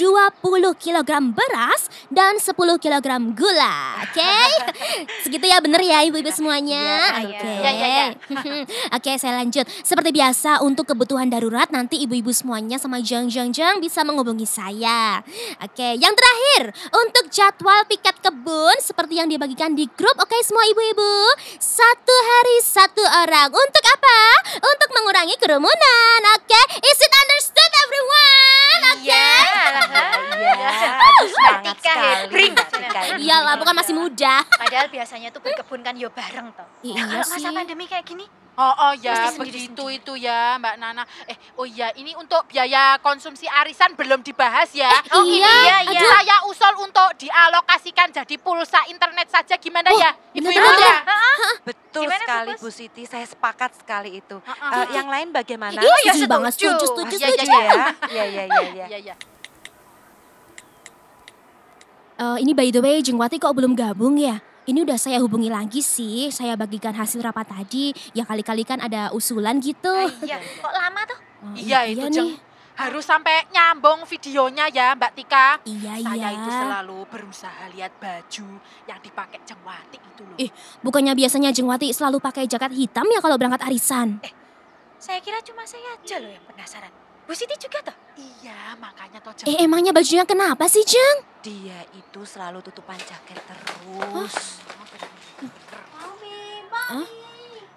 [0.00, 0.40] 20
[0.80, 4.00] kg beras dan 10 kg gula.
[4.00, 4.36] Oke?
[5.28, 7.20] Segitu ya bener ya ibu-ibu semuanya.
[7.20, 7.50] Iya, Oke.
[7.52, 7.60] iya.
[7.60, 8.06] Ya, ya, ya.
[8.96, 9.68] Oke, saya lanjut.
[9.84, 15.20] Seperti biasa untuk kebutuhan darurat nanti ibu-ibu semuanya sama Jeng Jeng Jeng bisa menghubungi saya.
[15.60, 20.16] Oke, yang terakhir untuk jadwal piket kebun seperti yang dibagikan di grup.
[20.16, 21.12] Oke, semua ibu-ibu.
[21.60, 23.52] Satu hari satu orang.
[23.52, 24.20] Untuk apa?
[24.64, 26.20] Untuk mengurangi kerumunan.
[26.40, 28.80] Oke, is it understood everyone?
[28.96, 29.10] Oke.
[29.12, 29.89] Alah.
[29.90, 30.70] Iya,
[31.26, 31.94] semangat Tika.
[32.30, 33.22] Mbak ini.
[33.26, 34.34] Iyalah, bukan masih muda.
[34.46, 36.66] Padahal biasanya tuh berkebun kan yo bareng toh.
[36.80, 37.52] Iya Kalau masa sih.
[37.52, 38.26] pandemi kayak gini,
[38.60, 40.04] Oh, oh ya, Mesti begitu sendiri-sendiri.
[40.04, 41.02] itu ya Mbak Nana.
[41.24, 44.90] Eh, oh iya, ini untuk biaya konsumsi arisan belum dibahas ya.
[45.16, 46.10] Oh, iya, iya, Aduh, iya.
[46.12, 50.10] Saya usul untuk dialokasikan jadi pulsa internet saja gimana Wah, ya?
[50.36, 50.82] Ibu-ibu banget.
[50.82, 50.96] ya?
[51.64, 52.50] Betul Gimana, sekali?
[52.60, 54.36] Bu Siti, saya sepakat sekali itu.
[54.36, 54.72] Heeh.
[54.76, 55.80] Eh, yang lain bagaimana?
[55.80, 56.52] Iya, ya setuju banget.
[56.52, 56.84] setuju.
[56.84, 57.56] Setuju, setuju, Iya, iya, setuju.
[57.56, 57.72] ya.
[58.12, 59.14] Iya, iya, iya,
[62.20, 62.28] iya.
[62.28, 62.36] Iya, iya.
[62.36, 64.44] Eh, ini by the way, Jengwati kok belum gabung ya?
[64.68, 67.96] Ini udah saya hubungi lagi sih, saya bagikan hasil rapat tadi.
[68.12, 69.88] Ya kali-kali kan ada usulan gitu.
[69.88, 70.36] Ah, iya.
[70.38, 71.18] Kok lama tuh?
[71.40, 72.12] Oh, Iya, itu nih.
[72.12, 72.30] Jeng.
[72.76, 75.60] Harus sampai nyambung videonya ya Mbak Tika.
[75.68, 76.28] Iya, Saya iya.
[76.32, 78.48] itu selalu berusaha lihat baju
[78.88, 80.36] yang dipakai Jengwati itu loh.
[80.40, 80.50] Ih.
[80.80, 84.20] Bukannya biasanya Jengwati selalu pakai jaket hitam ya kalau berangkat arisan?
[85.00, 86.92] Saya kira cuma saya aja loh yang penasaran.
[87.24, 87.96] Bu Siti juga toh?
[88.20, 89.48] Iya, makanya toh Jeng.
[89.48, 91.24] Eh emangnya bajunya kenapa sih Jeng?
[91.40, 94.60] Dia itu selalu tutupan jaket terus.
[96.90, 97.06] Hah?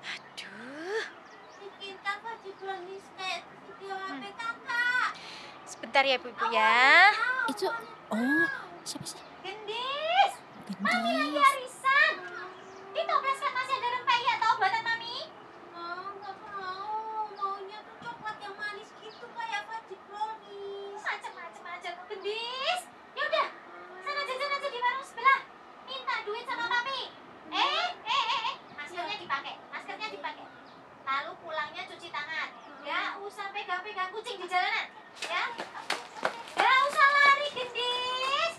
[0.03, 1.03] Aduh.
[5.63, 7.13] Sebentar ya Bu-ibu ya.
[7.47, 7.69] Itu,
[8.10, 8.45] oh
[8.84, 9.21] siapa sih?
[9.45, 10.34] Gendis,
[10.82, 11.45] Mami lagi Gendis.
[11.45, 12.13] arisan.
[12.91, 14.92] Di toples kan masih ada rempeyek atau buatan Mami?
[22.23, 22.81] Aja kok gendis.
[23.19, 23.47] Yaudah,
[24.03, 25.39] sana jajan aja di warung sebelah.
[25.83, 27.01] Minta duit sama Papi.
[27.51, 28.55] Eh, eh, eh, eh.
[28.79, 30.47] Maskernya dipakai, maskernya dipakai.
[31.03, 32.49] Lalu pulangnya cuci tangan.
[32.83, 34.88] Gak usah pegang-pegang kucing di jalanan.
[35.27, 35.43] Ya?
[36.55, 38.55] Gak usah lari gendis.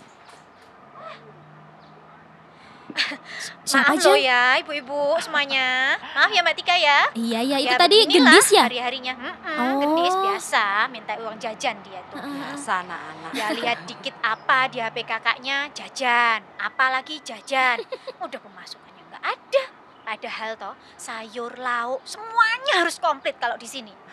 [3.61, 4.23] Siapa Maaf loh Jeng?
[4.23, 5.99] ya ibu-ibu semuanya.
[6.15, 6.99] Maaf ya Mbak Tika ya.
[7.11, 8.63] Iya, iya itu Ya, tadi gendis ya?
[8.65, 9.13] Hari-harinya.
[9.13, 9.77] Mm-mm, Oh.
[9.77, 12.19] Gendis biasa minta uang jajan dia tuh.
[12.19, 13.31] Biasa anak-anak.
[13.33, 17.83] Ya lihat dikit apa di HP kakaknya jajan, apalagi jajan.
[18.25, 19.63] Udah pemasukannya nggak ada.
[20.05, 23.89] Padahal toh sayur, lauk semuanya harus komplit kalau di sini.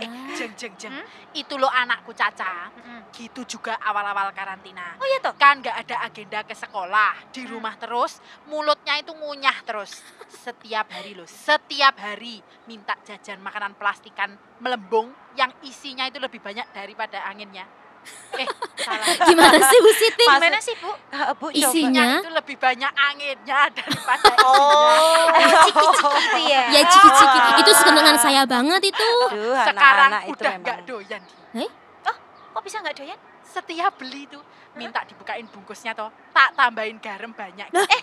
[0.00, 0.92] Eh, Jeng, jeng, jeng.
[0.92, 1.06] Hmm?
[1.36, 2.68] Itu loh anakku Caca.
[2.72, 3.12] Mm-mm.
[3.12, 4.96] Gitu juga awal-awal karantina.
[4.98, 5.34] Oh iya toh.
[5.36, 10.00] Kan nggak ada agenda ke sekolah, di rumah terus, mulutnya itu ngunyah terus.
[10.28, 16.66] Setiap hari loh, setiap hari minta jajan makanan plastikan melembung yang isinya itu lebih banyak
[16.74, 17.66] daripada anginnya.
[18.38, 18.46] Eh,
[18.78, 19.06] salah.
[19.28, 20.24] Gimana sih Bu Siti?
[20.24, 20.90] Gimana sih, Bu?
[21.12, 21.46] Ah, Bu.
[21.52, 22.20] Isinya?
[22.20, 25.26] Nya itu lebih banyak anginnya daripada Oh,
[25.66, 26.62] ciki-ciki gitu ya.
[26.72, 29.10] Ya ciki-ciki, itu sekenangan saya banget itu.
[29.30, 31.22] Aduh, sekarang anak-anak itu udah nggak doyan.
[32.50, 33.18] Kok bisa nggak doyan?
[33.46, 34.42] Setiap beli tuh
[34.78, 37.66] minta dibukain bungkusnya toh, tak tambahin garam banyak.
[37.74, 38.02] Eh,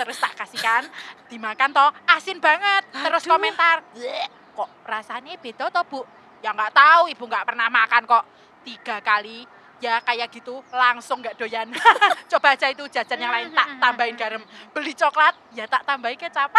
[0.00, 0.88] terus tak kasihkan,
[1.28, 2.88] dimakan toh, asin banget.
[2.92, 3.36] Terus Aduh.
[3.36, 6.00] komentar, "Bleh, kok rasanya beda toh bu?
[6.40, 8.24] Ya nggak tahu, ibu nggak pernah makan kok.
[8.66, 9.46] Tiga kali,
[9.78, 11.70] ya kayak gitu langsung nggak doyan.
[12.32, 14.42] Coba aja itu jajan yang lain tak tambahin garam.
[14.74, 16.50] Beli coklat, ya tak tambahin kecap.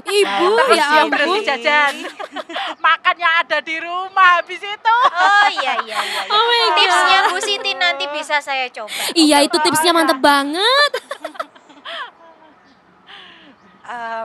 [0.00, 1.44] Ibu Mantap ya ampun.
[1.44, 1.94] Jajan.
[2.84, 4.96] Makan yang ada di rumah habis itu.
[5.12, 6.22] Oh iya iya iya.
[6.24, 6.32] iya.
[6.32, 6.76] Oh my God.
[6.78, 9.02] Tipsnya Bu Siti nanti bisa saya coba.
[9.12, 10.92] Iya itu tipsnya mantep banget.
[13.84, 14.24] Eh,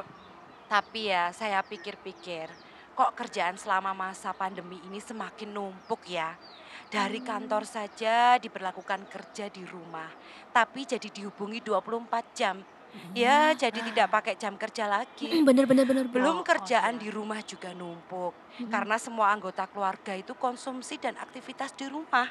[0.71, 2.47] tapi ya saya pikir-pikir
[2.95, 6.35] kok kerjaan selama masa pandemi ini semakin numpuk ya.
[6.89, 10.09] Dari kantor saja diberlakukan kerja di rumah,
[10.49, 11.85] tapi jadi dihubungi 24
[12.33, 12.57] jam.
[13.13, 15.29] Ya, jadi tidak pakai jam kerja lagi.
[15.45, 16.09] Bener bener bener.
[16.09, 17.01] Belum Oh, kerjaan iya.
[17.05, 18.33] di rumah juga numpuk.
[18.65, 22.25] Karena semua anggota keluarga itu konsumsi dan aktivitas di rumah.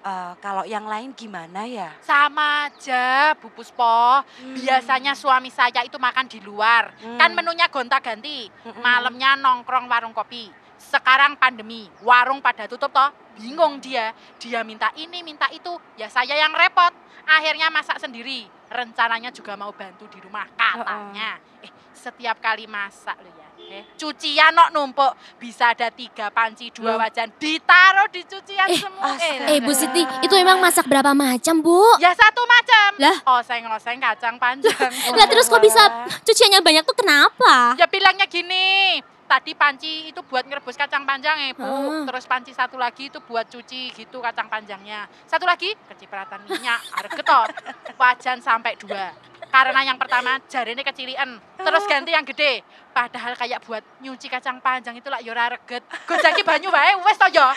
[0.00, 1.92] Eh, kalau yang lain gimana ya?
[2.00, 4.24] Sama aja Bu Puspo.
[4.56, 6.96] Biasanya suami saya itu makan di luar.
[7.20, 7.36] Kan Hmm.
[7.36, 8.48] menunya gonta-ganti.
[8.48, 8.80] Mm-mm.
[8.80, 10.48] Malamnya nongkrong warung kopi.
[10.84, 13.10] Sekarang pandemi, warung pada tutup toh.
[13.34, 14.14] Bingung dia.
[14.38, 15.72] Dia minta ini, minta itu.
[15.96, 16.92] Ya saya yang repot.
[17.24, 18.46] Akhirnya masak sendiri.
[18.68, 21.38] Rencananya juga mau bantu di rumah katanya.
[21.60, 23.42] Eh, setiap kali masak loh ya.
[23.64, 25.12] Eh, cucian nok numpuk.
[25.34, 27.32] Bisa ada tiga panci, dua wajan.
[27.34, 29.14] Ditaruh di cucian Eh, semua.
[29.14, 29.46] astaga.
[29.48, 31.80] Eh Bu Siti, itu emang masak berapa macam Bu?
[31.96, 32.88] Ya satu macam.
[33.00, 33.16] Lah?
[33.34, 34.90] Oseng-oseng kacang panjang.
[35.10, 35.80] Lah terus kok bisa
[36.20, 37.74] cuciannya banyak tuh kenapa?
[37.74, 39.00] ya bilangnya gini.
[39.34, 41.66] Tadi panci itu buat ngerebus kacang panjang ya Bu.
[41.66, 42.06] Ah.
[42.06, 45.10] Terus panci satu lagi itu buat cuci gitu kacang panjangnya.
[45.26, 47.50] Satu lagi kecipratan minyak, arep ketot.
[47.98, 49.10] Wajan sampai dua.
[49.50, 51.42] Karena yang pertama jarine kecilian.
[51.58, 52.62] Terus ganti yang gede.
[52.94, 55.82] Padahal kayak buat nyuci kacang panjang itu lah yora reget.
[56.06, 57.50] Gojaki banyu wae wes to ya.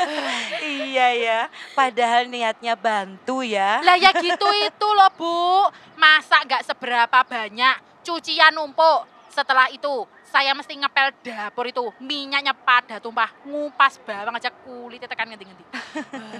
[0.60, 1.40] Iya ya,
[1.72, 3.80] padahal niatnya bantu ya.
[3.80, 5.64] Lah ya gitu itu loh Bu.
[5.96, 9.19] Masa nggak seberapa banyak cucian numpuk.
[9.30, 11.86] Setelah itu saya mesti ngepel dapur itu.
[12.02, 13.30] Minyaknya pada tumpah.
[13.46, 15.62] Ngupas bawang aja kulitnya tekan ngendi-ngendi.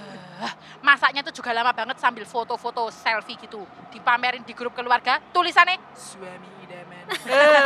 [0.86, 3.62] Masaknya itu juga lama banget sambil foto-foto selfie gitu.
[3.94, 5.22] Dipamerin di grup keluarga.
[5.30, 7.06] Tulisannya suami idaman.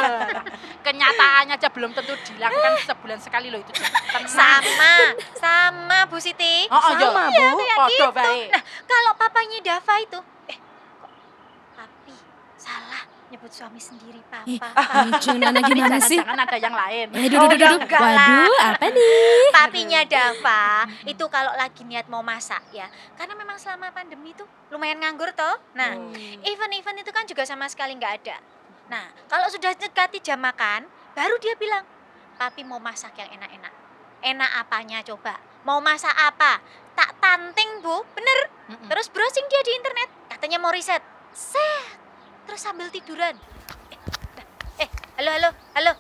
[0.85, 3.73] Kenyataannya aja belum tentu dilakukan sebulan sekali loh itu.
[3.73, 4.29] Tenang.
[4.29, 4.95] Sama,
[5.41, 6.69] sama Bu Siti.
[6.69, 7.09] Oh, oh, iya.
[7.09, 7.49] Sama, Bu.
[7.81, 8.53] Podo bae.
[8.53, 10.21] Nah, kalau papanya Dava itu,
[10.53, 10.59] eh
[11.01, 11.13] kok
[11.81, 12.17] papi
[12.61, 14.47] salah nyebut suami sendiri papa.
[14.47, 15.11] Eh, Papi.
[15.17, 16.21] Ijung Nana gimana sih?
[16.21, 17.07] Jangan ada yang lain.
[17.13, 17.91] Eh, duduk, duduk, duduk.
[17.91, 19.49] Waduh, apa nih?
[19.51, 20.65] Papinya Dava
[21.09, 25.57] itu kalau lagi niat mau masak ya, karena memang selama pandemi itu lumayan nganggur toh.
[25.75, 25.97] Nah,
[26.43, 28.37] event-event itu kan juga sama sekali nggak ada.
[28.93, 30.85] Nah, kalau sudah dekati jam makan,
[31.17, 31.83] baru dia bilang,
[32.37, 33.73] papi mau masak yang enak-enak.
[34.21, 35.37] Enak apanya coba?
[35.65, 36.61] Mau masak apa?
[36.93, 38.39] Tak tanting bu, bener.
[38.69, 38.89] Mm-mm.
[38.89, 41.01] Terus browsing dia di internet, katanya mau riset.
[41.35, 42.04] Set,
[42.47, 43.35] terus sambil tiduran.
[43.91, 43.99] Eh,
[44.85, 45.93] eh halo, halo, halo.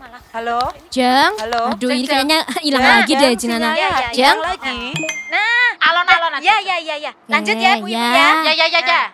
[0.00, 1.32] Malah Halo, Jeng.
[1.36, 1.76] halo.
[1.76, 3.76] Aduh, ini kayaknya hilang Jeng, lagi deh Jinana.
[3.76, 4.24] Ya, ya, Jeng.
[4.24, 4.80] Yang lagi.
[5.28, 6.44] Nah, Alon-alon aja.
[6.48, 7.12] ya, ya, ya, ya.
[7.28, 8.28] Lanjut ya, Bu Ya, ya.
[8.48, 8.80] Ya ya ya ya.
[8.80, 9.08] Nah,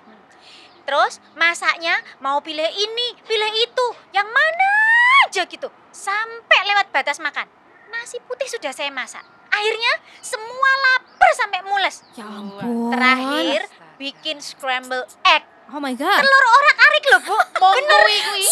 [0.87, 4.71] Terus masaknya mau pilih ini, pilih itu, yang mana
[5.27, 5.67] aja gitu.
[5.91, 7.51] Sampai lewat batas makan.
[7.91, 9.27] Nasi putih sudah saya masak.
[9.51, 12.07] Akhirnya semua lapar sampai mules.
[12.15, 12.95] Ya ampun.
[12.95, 13.61] Terakhir
[13.99, 15.43] bikin scramble egg.
[15.75, 16.23] Oh my god.
[16.23, 17.39] Telur orak-arik loh, Bu.
[17.59, 18.03] Bener.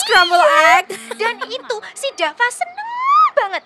[0.02, 0.84] Scramble egg.
[1.14, 2.90] Dan itu si Dava seneng
[3.38, 3.62] banget.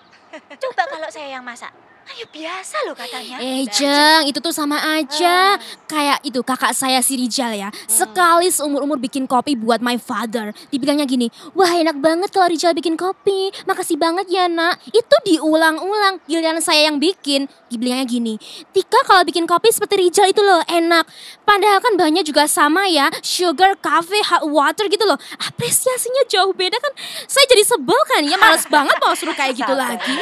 [0.61, 1.73] Coba kalau saya yang masak.
[2.09, 3.37] Ayo biasa loh katanya.
[3.37, 5.61] Eh Jeng, itu tuh sama aja.
[5.85, 7.68] Kayak itu kakak saya si Rijal ya.
[7.85, 10.57] Sekali seumur-umur bikin kopi buat my father.
[10.73, 13.53] Dibilangnya gini, wah enak banget kalau Rijal bikin kopi.
[13.68, 14.81] Makasih banget ya nak.
[14.88, 16.25] Itu diulang-ulang.
[16.25, 17.44] Giliran saya yang bikin.
[17.68, 18.40] Dibilangnya gini,
[18.73, 21.05] Tika kalau bikin kopi seperti Rijal itu loh enak.
[21.44, 23.12] Padahal kan bahannya juga sama ya.
[23.21, 25.21] Sugar, cafe, hot water gitu loh.
[25.44, 26.92] Apresiasinya jauh beda kan.
[27.29, 28.40] Saya jadi sebel kan ya.
[28.40, 30.16] Males banget mau suruh kayak gitu lagi.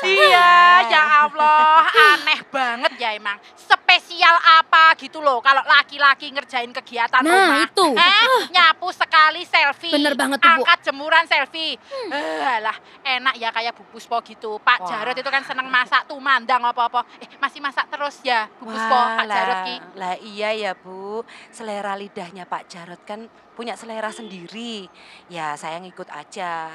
[0.00, 0.48] Iya,
[0.96, 3.36] ya Allah, aneh banget ya emang.
[3.54, 7.66] Spesial apa gitu loh kalau laki-laki ngerjain kegiatan Nah, rumah.
[7.66, 7.86] itu.
[7.90, 9.90] Eh, nyapu sekali selfie.
[9.90, 10.62] Bener banget tuh, Bu.
[10.62, 11.74] Angkat jemuran selfie.
[12.08, 14.56] Eh, lah, enak ya kayak Bu Puspo gitu.
[14.58, 14.88] Pak Wah.
[14.88, 17.02] Jarot itu kan seneng masak tuh mandang apa-apa.
[17.18, 19.76] Eh, masih masak terus ya Bu Puspo, Wah, Pak Jarot lah, ki.
[19.96, 24.86] lah iya ya Bu, selera lidahnya Pak Jarot kan punya selera sendiri.
[25.26, 26.70] Ya saya ngikut aja.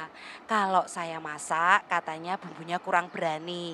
[0.46, 3.74] Kalau saya masak katanya bumbunya kurang berani.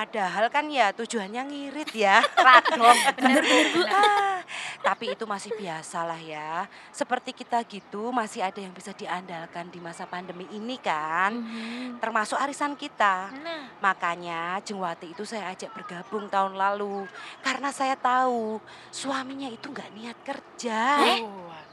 [0.00, 2.24] Padahal kan ya tujuannya ngirit ya.
[2.48, 2.96] Radong.
[3.20, 3.84] Bener-bener Bu.
[3.84, 4.40] Ah,
[4.80, 6.64] tapi itu masih biasa lah ya.
[6.88, 11.36] Seperti kita gitu masih ada yang bisa diandalkan di masa pandemi ini kan.
[11.36, 12.00] Mhm.
[12.00, 13.28] Termasuk arisan kita.
[13.44, 17.04] Nah, Makanya Jengwati itu saya ajak bergabung tahun lalu.
[17.44, 18.56] Karena saya tahu
[18.88, 20.80] suaminya itu nggak niat kerja.
[21.12, 21.20] Eh?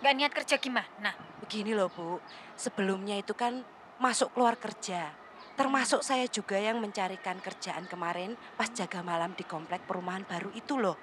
[0.04, 1.16] nggak niat kerja gimana?
[1.40, 2.20] Begini loh Bu,
[2.60, 3.64] sebelumnya itu kan
[4.04, 5.16] masuk keluar kerja.
[5.58, 10.78] Termasuk saya juga yang mencarikan kerjaan kemarin pas jaga malam di komplek perumahan baru itu
[10.78, 10.96] loh.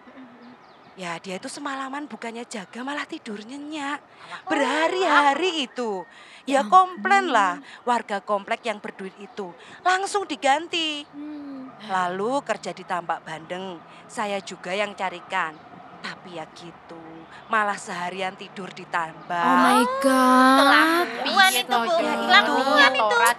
[0.95, 3.99] Ya dia itu semalaman bukannya jaga malah tidur nyenyak.
[4.47, 6.07] Berhari-hari itu.
[6.47, 9.51] Ya komplain lah warga komplek yang berduit itu.
[9.83, 11.03] Langsung diganti.
[11.11, 11.75] Hmm.
[11.90, 15.59] Lalu kerja di tambak bandeng, saya juga yang carikan.
[15.99, 17.03] Tapi ya gitu,
[17.49, 19.44] malah seharian tidur di tambak.
[19.44, 20.57] Oh my god.
[20.59, 21.97] Kelakuan itu, Bu.
[22.01, 23.07] Kelakuan itu.
[23.11, 23.33] Tora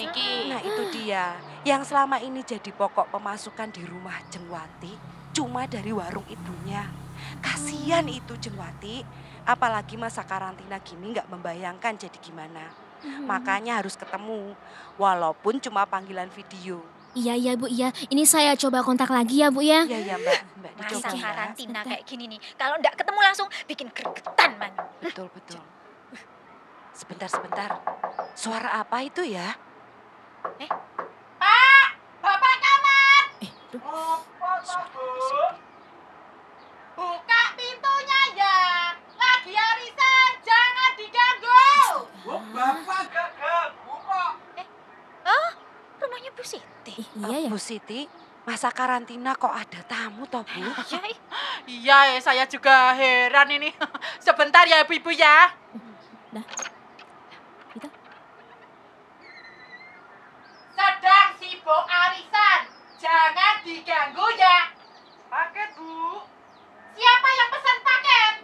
[0.00, 0.30] iki.
[0.48, 4.96] Nah itu dia, yang selama ini jadi pokok pemasukan di rumah Jengwati,
[5.36, 6.88] cuma dari warung ibunya.
[7.44, 9.04] Kasihan itu Jengwati,
[9.44, 12.72] apalagi masa karantina gini nggak membayangkan jadi gimana.
[13.00, 13.24] Mhm.
[13.28, 14.56] Makanya harus ketemu,
[15.00, 16.80] walaupun cuma panggilan video.
[17.12, 17.90] Iya iya Bu, iya.
[18.06, 19.82] Ini saya coba kontak lagi ya Bu ya.
[19.82, 21.20] Iya ya mbak, mbak Masa ya.
[21.20, 22.38] karantina kayak gini nih.
[22.54, 24.72] Kalau nggak ketemu langsung bikin gregetan, Man.
[25.02, 25.58] Betul betul.
[26.92, 27.70] Sebentar sebentar,
[28.34, 29.56] suara apa itu ya?
[32.20, 33.80] Bapak kamar, Eh, duh.
[33.80, 35.00] Apa tak, Bu?
[36.94, 38.56] buka pintunya ya.
[39.16, 41.64] Lagi arisan, jangan diganggu.
[42.22, 44.32] Bu, Bapak gak ganggu kok.
[45.24, 45.48] Oh,
[45.98, 46.92] rumahnya Bu Siti.
[46.92, 47.50] Ih, iya Eh, ya.
[47.50, 48.00] Bu Siti,
[48.42, 50.56] masa karantina kok ada tamu toh Bu?
[50.56, 51.18] Iya, ih.
[51.68, 53.68] Iya, eh, saya juga heran ini.
[54.24, 55.52] Sebentar ya ibu-ibu ya.
[56.30, 56.44] Dah.
[57.70, 57.88] Gitu.
[60.72, 62.60] Sedang sibuk arisan,
[62.96, 64.72] jangan diganggu ya.
[65.28, 66.24] Paket, Bu.
[66.90, 68.34] Siapa yang pesan paket?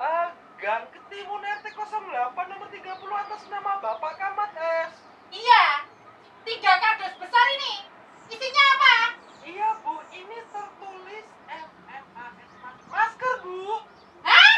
[0.00, 2.84] Eh, Gang Ketimun RT 08 nomor 30
[3.16, 4.92] atas nama Bapak Kamat S.
[5.30, 5.64] Iya,
[6.42, 7.74] tiga kardus besar ini.
[8.28, 8.96] Isinya apa?
[9.42, 9.94] Iya, Bu.
[10.10, 12.48] Ini tertulis MMAS
[12.88, 13.84] masker, Bu.
[14.22, 14.52] Hah?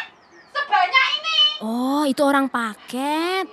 [0.49, 1.39] Sebanyak ini?
[1.61, 3.47] Oh, itu orang paket.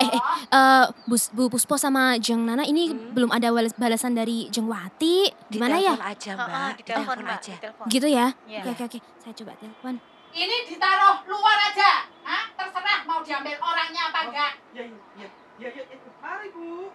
[0.00, 0.10] Eh,
[0.50, 3.12] eh, eh, Bu, Puspo sama Jeng Nana ini Hmm.
[3.12, 5.30] belum ada balas- balasan dari Jengwati.
[5.48, 5.92] Gimana ya?
[5.92, 7.36] Ditelepon aja Oh, oh, mbak, di telepon, ditelepon Mbak.
[7.36, 7.52] aja.
[7.52, 7.84] Di telepon.
[7.86, 8.26] Gitu ya?
[8.44, 8.60] Iya.
[8.60, 8.98] Oke, oke, oke.
[9.18, 9.94] Saya coba telepon.
[10.30, 11.90] Ini ditaruh luar aja.
[12.22, 12.44] Hah?
[12.52, 14.52] Terserah mau diambil orangnya apa enggak.
[14.70, 14.82] Ya,
[15.16, 15.96] ya, ya, ya, ya.
[16.20, 16.94] Mari, Bu.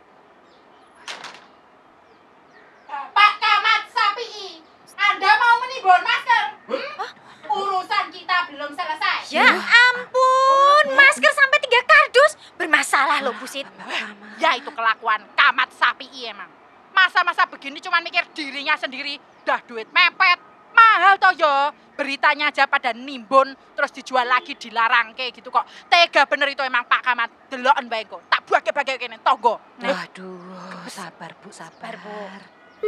[2.86, 4.62] Bapak Kamat Sapi,
[4.95, 6.45] Anda mau menimbun masker?
[6.65, 7.10] Hmm?
[7.45, 9.19] Urusan kita belum selesai.
[9.30, 11.82] Ya ampun, masker sampai tiga
[12.15, 12.32] kardus.
[12.56, 13.67] Bermasalah loh, Bu Sit.
[13.67, 14.39] Mbak Kamat.
[14.39, 16.47] Ya itu kelakuan Kamat Sapi emang.
[16.95, 20.39] Masa-masa begini cuma mikir dirinya sendiri, dah duit mepet.
[20.71, 21.56] Mahal toh yo.
[21.95, 25.63] Beritanya aja pada nimbun, terus dijual lagi dilarang kayak gitu kok.
[25.88, 27.30] Tega bener itu emang Pak Kamat.
[27.51, 28.19] Deloken bae kok.
[28.28, 29.60] Tak bagi-bagi kene togo.
[29.80, 31.95] Waduh, sabar Bu, sabar.
[31.95, 32.88] Sabar, Bu.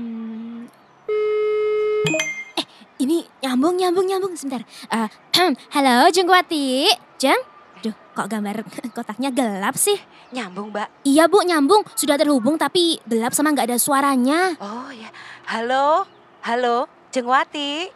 [0.00, 0.23] Hmm.
[3.44, 4.32] Nyambung, nyambung, nyambung.
[4.34, 4.64] Sebentar.
[4.88, 5.08] Eh,
[5.74, 6.88] halo, Jengwati.
[7.16, 7.36] Jeng?
[7.78, 8.64] Duh, kok gambar
[8.96, 10.00] kotaknya gelap sih?
[10.32, 11.04] Nyambung Mbak.
[11.04, 11.84] Iya, Bu, nyambung.
[11.94, 14.56] Sudah terhubung tapi gelap sama nggak ada suaranya.
[14.58, 15.12] Oh ya,
[15.46, 16.08] halo,
[16.42, 17.92] halo, Jengwati.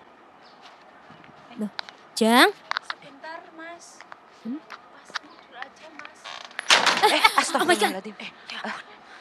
[2.14, 2.50] Jeng?
[2.84, 4.02] Sebentar, Mas.
[4.42, 4.58] Hmm?
[4.58, 6.18] Pas tidur aja, Mas.
[7.08, 8.14] Eh, astagfirullahaladzim.
[8.18, 8.30] Eh,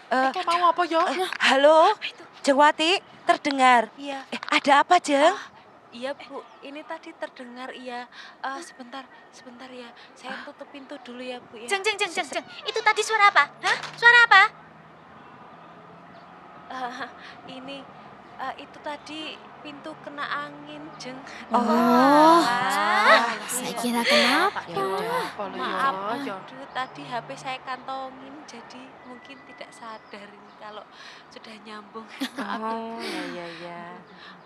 [0.10, 0.98] eh, Kayak mau apa yo?
[1.06, 1.94] eh, halo,
[2.42, 3.94] Jengwati, terdengar.
[3.96, 5.30] Iya, Eh, ada apa Jeng?
[5.98, 6.46] Iya Bu.
[6.62, 8.06] Ini tadi terdengar iya.
[8.46, 9.02] Eh, sebentar,
[9.34, 9.90] sebentar ya.
[10.14, 11.66] Saya tutup pintu dulu ya Bu ya.
[11.66, 12.46] Jeng, jeng, jeng, jeng, jeng.
[12.64, 13.44] Itu tadi suara apa?
[13.66, 13.78] Hah?
[13.98, 14.42] Suara apa?
[16.70, 16.94] Eh,
[17.58, 17.82] ini
[18.38, 21.18] eh, itu tadi pintu kena angin, Jeng.
[21.50, 24.64] Oh, Ah, saya kira kenapa?
[24.70, 25.28] Ya udah.
[25.58, 26.38] Maaf, yo.
[26.38, 28.80] aduh, tadi HP saya kantongin jadi
[29.10, 30.86] mungkin tidak sadar ini kalau
[31.34, 32.06] sudah nyambung.
[32.38, 32.70] Maaf ya.
[32.70, 33.82] Oh, ya ya ya.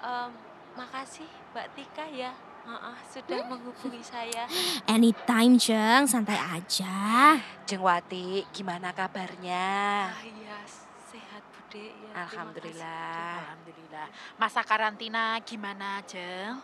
[0.02, 0.32] Em,
[0.76, 2.32] makasih Mbak Tika ya.
[2.62, 4.46] Heeh, sudah menghubungi saya.
[4.96, 6.06] Anytime, Jeng.
[6.06, 7.34] Santai aja.
[7.66, 10.14] Jengwati, gimana kabarnya?
[10.14, 10.62] Ah, iya,
[11.10, 11.90] sehat Bude ya.
[11.90, 13.34] terima kasih, Alhamdulillah.
[13.42, 14.08] Alhamdulillah.
[14.38, 16.62] Masa karantina gimana, Jeng?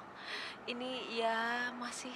[0.70, 1.38] Ini ya
[1.82, 2.14] masih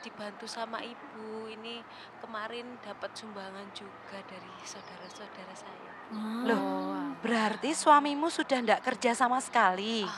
[0.00, 1.44] dibantu sama ibu.
[1.52, 1.84] Ini
[2.24, 5.92] kemarin dapat sumbangan juga dari saudara-saudara saya.
[6.12, 6.44] Oh.
[6.48, 10.08] Loh, berarti suamimu sudah ndak kerja sama sekali?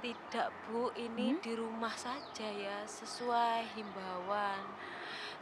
[0.00, 4.62] Tidak Bu, ini di rumah saja ya, sesuai himbauan.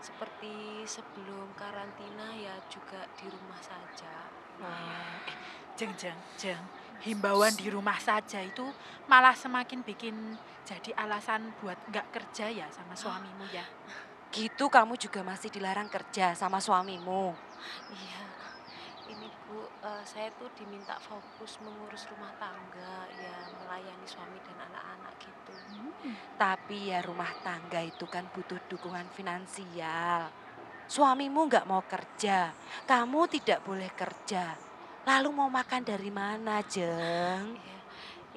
[0.03, 4.15] Seperti sebelum karantina ya juga di rumah saja.
[4.63, 6.63] Eh, Jeng, jeng, jeng.
[7.03, 8.63] Himbauan di rumah saja itu
[9.11, 13.67] malah semakin bikin jadi alasan buat nggak kerja ya sama suamimu ya.
[14.31, 17.35] Gitu kamu juga masih dilarang kerja sama suamimu.
[17.91, 18.23] Iya,
[19.83, 25.55] Bu, eh, saya tuh diminta fokus mengurus rumah tangga, ya melayani suami dan anak-anak gitu.
[26.39, 30.31] Tapi ya rumah tangga itu kan butuh dukungan finansial.
[30.87, 32.55] Suamimu nggak mau kerja,
[32.87, 34.55] kamu tidak boleh kerja.
[35.03, 37.59] Lalu mau makan dari mana, Jeng?
[37.59, 37.81] Iya,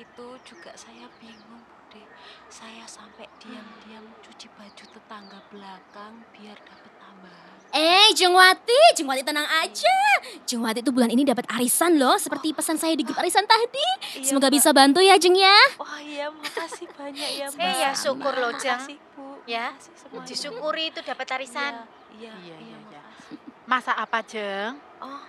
[0.01, 2.09] itu juga saya bingung, Bude.
[2.49, 7.54] Saya sampai diam-diam cuci baju tetangga belakang biar dapat tambahan.
[7.71, 9.97] Eh, Jengwati, Jengwati tenang aja.
[10.43, 13.87] Jengwati itu bulan ini dapat arisan loh, seperti pesan saya di grup arisan tadi.
[14.15, 14.55] Iya, Semoga Mbak.
[14.55, 15.57] bisa bantu ya, Jeng ya.
[15.75, 17.75] Oh iya, makasih banyak ya, Eh Mbak.
[17.75, 18.79] ya syukur loh Jeng.
[18.79, 19.25] Makasih, Bu.
[19.45, 19.65] Ya.
[20.23, 21.83] Disyukuri itu dapat arisan.
[22.15, 23.01] Iya, Iya, iya, iya, iya.
[23.01, 23.37] makasih.
[23.65, 24.79] Masa apa, Jeng?
[25.01, 25.23] Oh,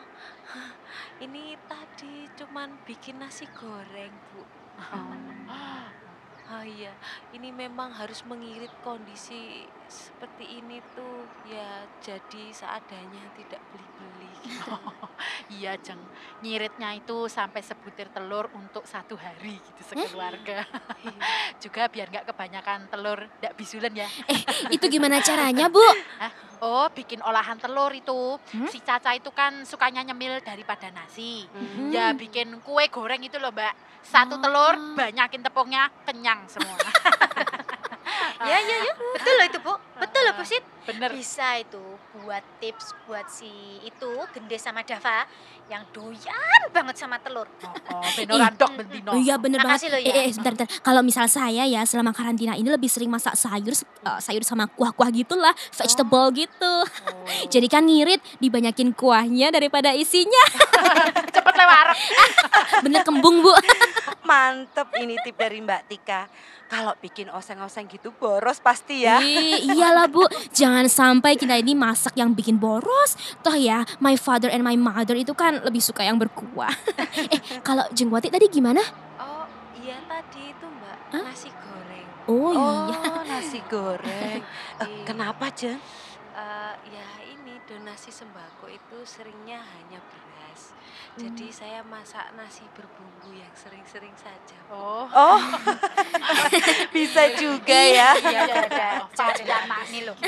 [1.25, 4.43] ini tadi cuman bikin nasi goreng, Bu.
[4.77, 5.17] Oh
[6.63, 6.95] iya,
[7.35, 14.75] ini memang harus mengirit kondisi seperti ini tuh ya jadi seadanya tidak beli-beli gitu.
[15.47, 16.03] Iya, Jeng.
[16.43, 20.67] Nyiritnya itu sampai sebutir telur untuk satu hari gitu sekeluarga.
[21.63, 24.11] Juga biar nggak kebanyakan telur ndak bisulan ya.
[24.75, 25.83] Itu gimana caranya, Bu?
[26.61, 28.37] Oh, bikin olahan telur itu.
[28.53, 28.69] Hmm?
[28.69, 31.45] Si Caca itu kan sukanya nyemil daripada nasi.
[31.49, 31.93] Hmm.
[31.93, 33.75] Ya bikin kue goreng itu loh, Mbak.
[34.07, 34.95] Satu telur, Oh.
[34.95, 36.77] banyakin tepungnya, kenyang semua.
[38.37, 38.93] Ya, ya, ya.
[39.17, 39.73] Betul loh itu, Bu.
[39.97, 40.61] Betul loh, Bu Sit.
[40.85, 41.09] Bener.
[41.11, 41.81] Bisa itu
[42.23, 43.51] buat tips buat si
[43.85, 45.29] itu Gende sama Dava
[45.67, 47.51] yang doyan banget sama telur.
[47.67, 49.11] Oh, oh bentino.
[49.13, 49.93] Oh iya bener Makasih banget.
[49.93, 50.15] loh ya.
[50.15, 50.69] Eh, eh, sebentar, bentar.
[50.81, 55.11] Kalau misal saya ya selama karantina ini lebih sering masak sayur, eh, sayur sama kuah-kuah
[55.11, 56.75] gitulah, vegetable gitu.
[56.87, 57.47] Oh.
[57.53, 60.45] Jadi kan ngirit dibanyakin kuahnya daripada isinya.
[61.35, 61.87] Cepet lewat.
[62.87, 63.53] Bener kembung bu.
[64.23, 66.31] Mantep ini tip dari Mbak Tika.
[66.67, 69.23] Kalau bikin oseng-oseng gitu boros pasti ya.
[69.23, 73.15] Ih, iyalah bu, jangan sampai kita ini masak yang bikin boros.
[73.39, 76.75] Toh ya, my father and my mother itu kan lebih suka yang berkuah.
[77.35, 78.83] eh, kalau Jengwati tadi gimana?
[79.17, 79.47] Oh
[79.79, 81.23] iya tadi itu Mbak Hah?
[81.23, 82.07] nasi goreng.
[82.27, 83.23] Oh, Oh, iya.
[83.25, 84.43] nasi goreng.
[84.83, 85.07] Iya.
[85.07, 85.79] kenapa, Jeng?
[86.37, 90.75] Eh, ya ini donasi sembako itu seringnya hanya beras.
[91.17, 94.59] Jadi saya masak nasi berbumbu yang sering-sering saja.
[94.69, 95.09] Oh.
[95.09, 95.41] Oh,
[96.95, 98.13] bisa juga ya.
[98.21, 98.91] Iya, iya, iya.
[99.17, 100.17] Cari lama nih loh.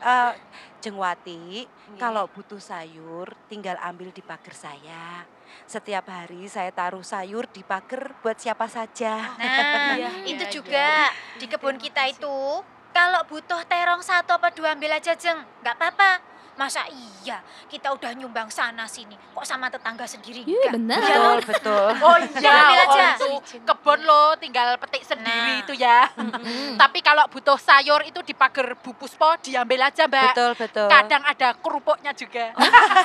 [0.00, 0.32] Eh,
[0.80, 2.00] Jengwati, Iya.
[2.00, 5.28] kalau butuh sayur tinggal ambil di pagar saya.
[5.68, 9.36] Setiap hari saya taruh sayur di pagar buat siapa saja.
[9.36, 10.88] Nah, Iya, itu iya, juga
[11.36, 12.64] di kebun kita itu
[12.96, 16.29] kalau butuh terong satu apa dua ambil aja jeng, nggak apa-apa.
[16.60, 16.84] Masa
[17.24, 21.00] iya kita udah nyumbang sana sini, kok sama tetangga sendiri Iya enggak?
[21.00, 21.40] Iya loh.
[21.40, 21.88] Betul, betul.
[22.04, 23.06] Oh iya, aja.
[23.16, 25.62] oh, itu kebun lo tinggal petik sendiri Nah.
[25.62, 26.04] itu ya.
[26.82, 30.36] Tapi kalau butuh sayur itu di pagar Bu Puspo diambil aja mbak.
[30.36, 30.86] Betul, betul.
[30.86, 32.52] Kadang ada kerupuknya juga.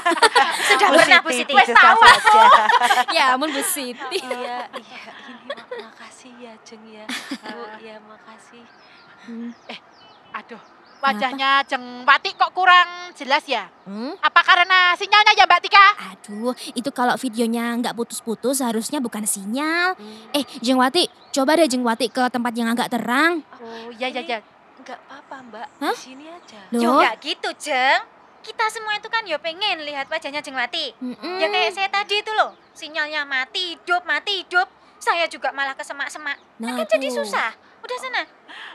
[0.67, 1.53] Sudah Bu pernah Bu Siti.
[1.53, 2.43] Wes tahu saja.
[3.13, 4.19] ya ampun Bu Siti.
[4.19, 4.99] Iya, iya
[5.31, 7.07] ini mak- makasih ya Jeng ya.
[7.39, 8.63] Bu, ya makasih.
[9.25, 9.51] Hmm.
[10.33, 10.59] Aduh,
[11.05, 13.69] wajahnya Jeng Wati kok kurang jelas ya?
[13.85, 14.17] Hmm?
[14.17, 15.85] Apa karena sinyalnya ya Mbak Tika?
[16.11, 19.93] Aduh, itu kalau videonya nggak putus-putus harusnya bukan sinyal.
[20.33, 23.45] Eh, Jengwati, coba deh Jengwati ke tempat yang agak terang.
[23.61, 24.39] Oh iya iya iya.
[24.81, 25.95] Enggak apa-apa Mbak, Hah?
[25.95, 26.59] di sini aja.
[26.73, 26.81] Loh?
[26.81, 28.01] Yo nggak gitu jeng.
[28.45, 30.93] Kita semua itu kan ya pengen lihat wajahnya Jeng Wati.
[31.01, 31.37] Mm-mm.
[31.41, 34.69] Ya kayak saya tadi itu loh, sinyalnya mati hidup, mati hidup.
[35.01, 36.37] Saya juga malah ke semak-semak.
[36.61, 37.53] Nah, Kan jadi susah.
[37.85, 38.21] Udah sana,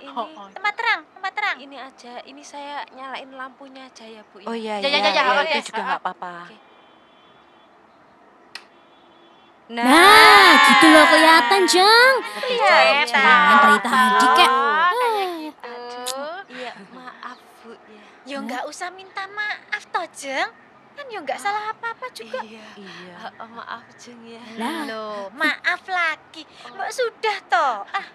[0.01, 0.49] Ini Oh, oh.
[0.49, 1.57] tempat terang, tempat terang.
[1.59, 4.39] ini aja, ini saya nyalain lampunya aja ya Bu.
[4.41, 5.51] Oh iya, Ya, iya, ya, ya, ya, iya, oke.
[5.53, 6.33] itu juga nggak apa-apa.
[6.47, 6.57] Oke.
[9.71, 12.15] Nah, gitu loh kelihatan, Jeng.
[12.41, 13.07] Kelihatan.
[13.07, 14.51] Jangan dari tadi, Kak.
[14.91, 15.75] Kayak gitu.
[16.51, 18.05] Iya, maaf Bu ya.
[18.27, 20.51] Yo nggak usah minta maaf toh Jeng.
[20.91, 22.43] Kan yo nggak salah apa-apa juga.
[22.43, 22.67] Iya.
[22.75, 23.15] Iya.
[23.21, 24.43] Eh, eh, maaf Jeng ya.
[24.87, 26.43] Loh, maaf lagi.
[26.69, 27.75] Mbak sudah toh.
[27.87, 28.07] Ah,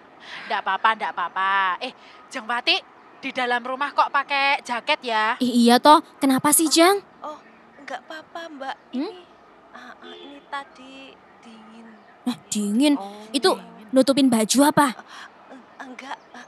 [0.46, 1.52] Nggak apa-apa, nggak apa-apa.
[1.80, 1.92] Eh,
[2.26, 2.76] Jeng Wati
[3.16, 5.34] di dalam rumah kok pakai jaket ya?
[5.38, 7.00] Ih, iya toh, kenapa sih, Jeng?
[7.20, 7.38] Oh,
[7.76, 8.76] enggak apa-apa Mbak.
[8.92, 9.00] Hmm?
[9.02, 9.22] Ini
[9.72, 10.94] ah, ah, ini tadi
[11.40, 11.86] dingin.
[12.22, 12.94] Nah, dingin.
[12.94, 13.86] Oh, Itu Dingin.
[13.90, 14.86] nutupin baju apa?
[14.92, 16.46] Eh, Enggak, eh,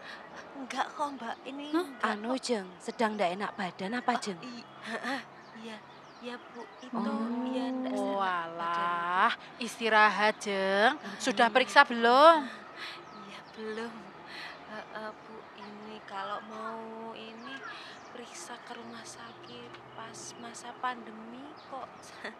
[0.54, 1.34] enggak kok Mbak.
[1.46, 2.34] Ini enggak Anu.
[2.36, 4.38] Jeng, sedang nggak enak badan apa, Oh, Jeng?
[4.42, 4.66] i-
[5.58, 5.76] Iya.
[6.18, 7.14] Ya Bu, itu
[7.54, 9.30] ya enggak Oh sehat alah,
[9.62, 10.98] istirahat jeng.
[11.22, 12.42] Sudah periksa belum?
[13.58, 13.90] Belum.
[14.70, 17.58] Eh, eh, Bu, ini kalau mau ini
[18.14, 21.90] periksa ke rumah sakit pas masa pandemi kok.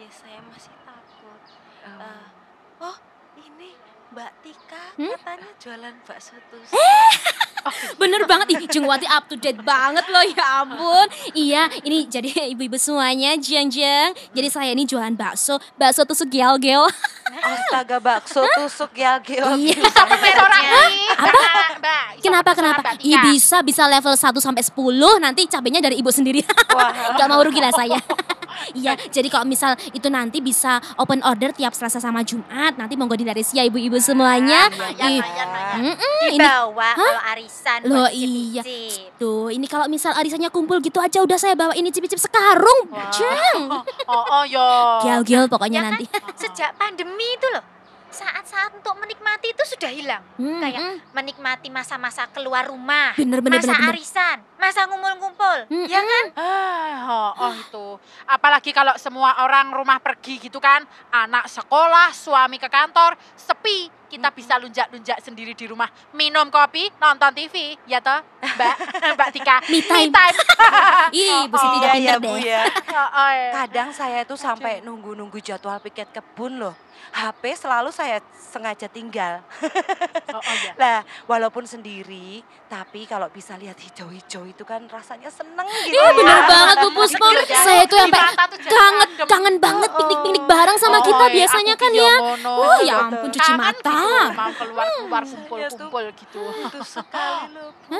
[0.00, 1.42] ya saya masih takut.
[1.80, 2.26] Eh,
[2.84, 2.96] oh,
[3.40, 3.72] ini
[4.12, 5.16] Mbak Tika Hmm?
[5.16, 6.76] katanya jualan bakso tusuk.
[7.96, 11.06] Bener banget, ih Jengwati up to date banget loh ya ampun.
[11.34, 14.12] Iya, ini jadi ibu-ibu semuanya, jeng-jeng.
[14.32, 16.88] Jadi saya ini jualan bakso, bakso tusuk gel-gel.
[17.30, 19.54] Astaga bakso tusuk Geo.
[19.54, 19.78] Iya.
[19.86, 20.14] Apa?
[21.80, 22.80] Mbak, iso Kenapa, kenapa?
[23.00, 26.42] Iya bisa, bisa level 1 sampai 10, nanti cabenya dari ibu sendiri.
[27.16, 27.98] Gak mau rugi lah saya.
[28.70, 33.14] Iya, jadi kalau misal itu nanti bisa open order tiap Selasa sama Jumat, nanti monggo
[33.14, 34.68] dilaris ya ibu-ibu semuanya.
[34.70, 35.76] Ya, Ih, ya, ya.
[35.76, 35.96] mm-mm,
[36.28, 38.62] ini Dibawa kalau arisan Loh buat iya.
[38.62, 39.16] cicip-cicip.
[39.16, 42.88] Tuh, ini kalau misal arisannya kumpul gitu aja udah saya bawa ini cip-cip sekarung.
[42.88, 43.08] Wah.
[43.10, 43.62] Jeng.
[44.10, 44.66] Oh, oh yo.
[45.00, 45.92] Gel-gel pokoknya Ya kan?
[45.94, 46.04] nanti.
[46.34, 47.62] Sejak pandemi itu loh,
[48.10, 50.22] saat-saat untuk menikmati itu sudah hilang.
[50.34, 50.96] Hmm, Kayak hmm.
[51.10, 53.94] menikmati masa-masa keluar rumah, Bener, bener, masa bener, bener.
[53.94, 55.58] arisan, masa ngumpul-ngumpul.
[55.66, 56.24] Hmm, Ya kan?
[56.34, 57.86] Ah, oh, oh itu.
[58.24, 63.90] Apalagi kalau semua orang rumah pergi gitu kan, anak sekolah, suami ke kantor, sepi.
[64.10, 68.74] Kita bisa lunjak-lunjak sendiri di rumah, minum kopi, nonton TV, ya toh, Mbak,
[69.14, 69.56] Mbak Tika.
[69.70, 70.10] Me time.
[71.14, 72.42] Ih, Bu Siti udah Iya pinter ya Bu deh.
[72.42, 72.62] ya.
[72.90, 73.50] Oh, oh, ya.
[73.54, 76.74] Kadang saya itu sampai nunggu-nunggu jadwal piket kebun loh.
[77.10, 79.42] HP selalu saya sengaja tinggal.
[80.30, 80.72] Oh, oh, ya.
[80.74, 86.10] Lah, walaupun sendiri, tapi kalau bisa lihat hijau-hijau itu kan rasanya seneng gitu Iya ya.
[86.12, 87.26] bener banget Bu Puspo.
[87.44, 88.22] Saya tuh sampai
[88.62, 92.14] kangen kangen banget piknik-piknik bareng sama Oh, kita eh, biasanya kan ya.
[92.16, 92.52] ngono.
[92.56, 93.90] Oh ya ampun cuci Kangen mata.
[93.90, 96.42] gitu, mau keluar-keluar tuh kumpul-kumpul gitu.
[96.42, 97.98] butuh sekali loh Bu,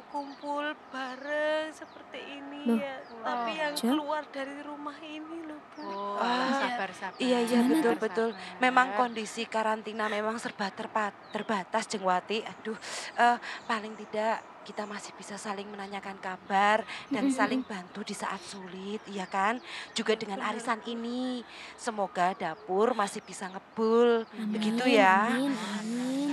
[0.00, 2.80] waktu kumpul bareng seperti ini Loh.
[2.80, 2.96] ya.
[3.20, 3.92] Tapi yang Jeng?
[3.92, 5.84] keluar dari rumah ini loh Bu.
[5.84, 7.20] Oh, Ah, sabar-sabar.
[7.20, 7.72] Iya iya Gimana?
[7.76, 8.28] betul betul.
[8.58, 8.98] Memang Sabar.
[8.98, 12.40] kondisi karantina memang serba terpa- terbatas Jengwati.
[12.42, 12.76] Aduh,
[13.14, 13.36] eh,
[13.68, 19.28] paling tidak kita masih bisa saling menanyakan kabar dan saling bantu di saat sulit, iya
[19.28, 19.60] kan?
[19.92, 21.44] Juga dengan arisan ini,
[21.76, 24.24] semoga dapur masih bisa ngebul.
[24.48, 25.16] Begitu Amin, ya.
[25.28, 26.32] Amin, amin.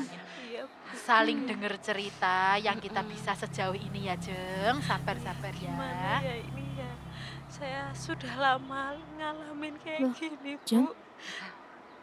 [1.08, 6.66] Saling dengar cerita yang kita bisa sejauh ini ya Jeng sabar-sabar Gimana ya ya ini
[6.76, 6.91] ya.
[7.47, 10.84] Saya sudah lama ngalamin kayak Loh, gini Jeng?
[10.84, 10.91] Bu.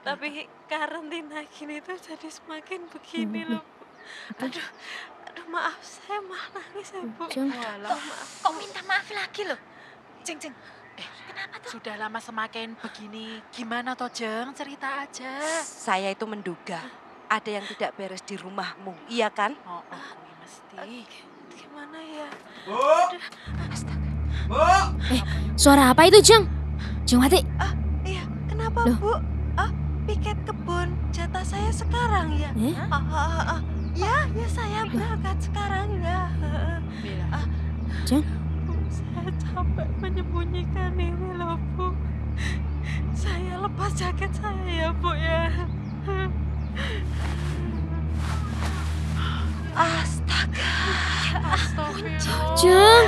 [0.01, 3.85] Tapi karantina gini tuh jadi semakin begini Loh, loh Bu.
[4.49, 4.69] Aduh,
[5.29, 7.29] aduh maaf saya mah nangis ya Bu.
[7.29, 7.53] Jeng.
[7.53, 8.01] Walah,
[8.41, 9.61] Kok minta maaf lagi loh?
[10.25, 10.57] Jeng, jeng.
[10.97, 11.77] Eh, Kenapa tuh?
[11.77, 17.97] sudah lama semakin begini gimana toh Jeng cerita aja Saya itu menduga ada yang tidak
[17.97, 19.57] beres di rumahmu, iya kan?
[19.65, 21.03] oh, oh kuwi mesti
[21.55, 22.29] Gimana ya?
[22.67, 22.79] Bu,
[23.71, 24.11] Astaga.
[24.51, 24.59] Bu,
[25.55, 26.45] Suara apa itu Jeng?
[27.07, 27.41] Jengwati.
[28.03, 28.99] Iya, kenapa Loh.
[28.99, 29.15] Bu?
[29.55, 29.71] Ah,
[30.07, 32.51] piket kebun jatah saya sekarang ya?
[32.59, 32.75] Eh?
[32.91, 33.61] Ah, ah, ah, ah.
[33.95, 36.27] Ya, ya saya berangkat sekarang ya.
[36.99, 37.41] Bila.
[38.03, 38.27] Jeng?
[38.67, 41.95] Bu, saya capek menyembunyikan ini loh Bu.
[43.15, 45.49] Saya lepas jaket saya ya Bu ya.
[49.75, 50.71] Astaga.
[51.35, 52.55] Astagfirullah.
[52.55, 53.07] Jeng.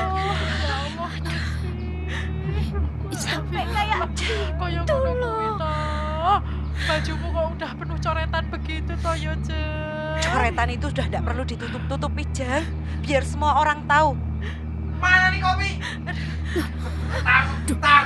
[3.17, 4.11] Sampai kayak
[4.59, 6.39] kuwi toh.
[6.87, 12.23] Bajumu kok udah penuh coretan begitu toh ya Jeng Coretan itu sudah tidak perlu ditutup-tutupi,
[12.35, 12.67] Jeng.
[13.07, 14.19] Biar semua orang tahu.
[14.97, 15.71] mana nih kopi?
[17.21, 17.45] Tar,
[17.79, 18.05] tar.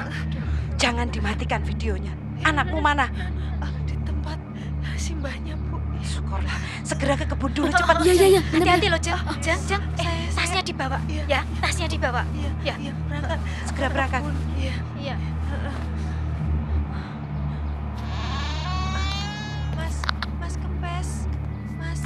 [0.74, 2.12] Jangan dimatikan videonya.
[2.42, 3.06] Anakmu mana?
[3.86, 4.36] Di tempat
[4.96, 5.59] simbahnya
[6.82, 8.02] Segera ke kebun dulu cepat.
[8.02, 8.42] Iya iya iya.
[8.44, 9.18] hati-hati loh, Jeng.
[9.38, 9.82] Jeng, jeng.
[9.98, 10.98] Eh, tasnya dibawa.
[11.06, 11.22] Iya.
[11.26, 12.22] Ya, tasnya dibawa.
[12.32, 12.74] Iya, Ya.
[12.78, 13.38] iya, berangkat.
[13.64, 14.22] Segera berangkat.
[14.56, 14.74] Iya.
[14.96, 15.14] Iya.
[19.76, 19.96] Mas,
[20.38, 21.10] Mas Kempes,
[21.76, 22.00] Mas,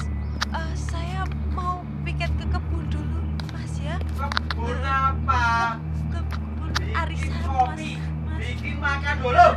[0.52, 3.20] eh, saya mau piket ke kebun dulu,
[3.50, 3.96] Mas ya.
[4.00, 5.76] Kebun apa?
[6.08, 7.48] Ke kebun arisan, Mas.
[7.48, 7.90] kopi,
[8.24, 9.48] Mas, bikin makan dulu.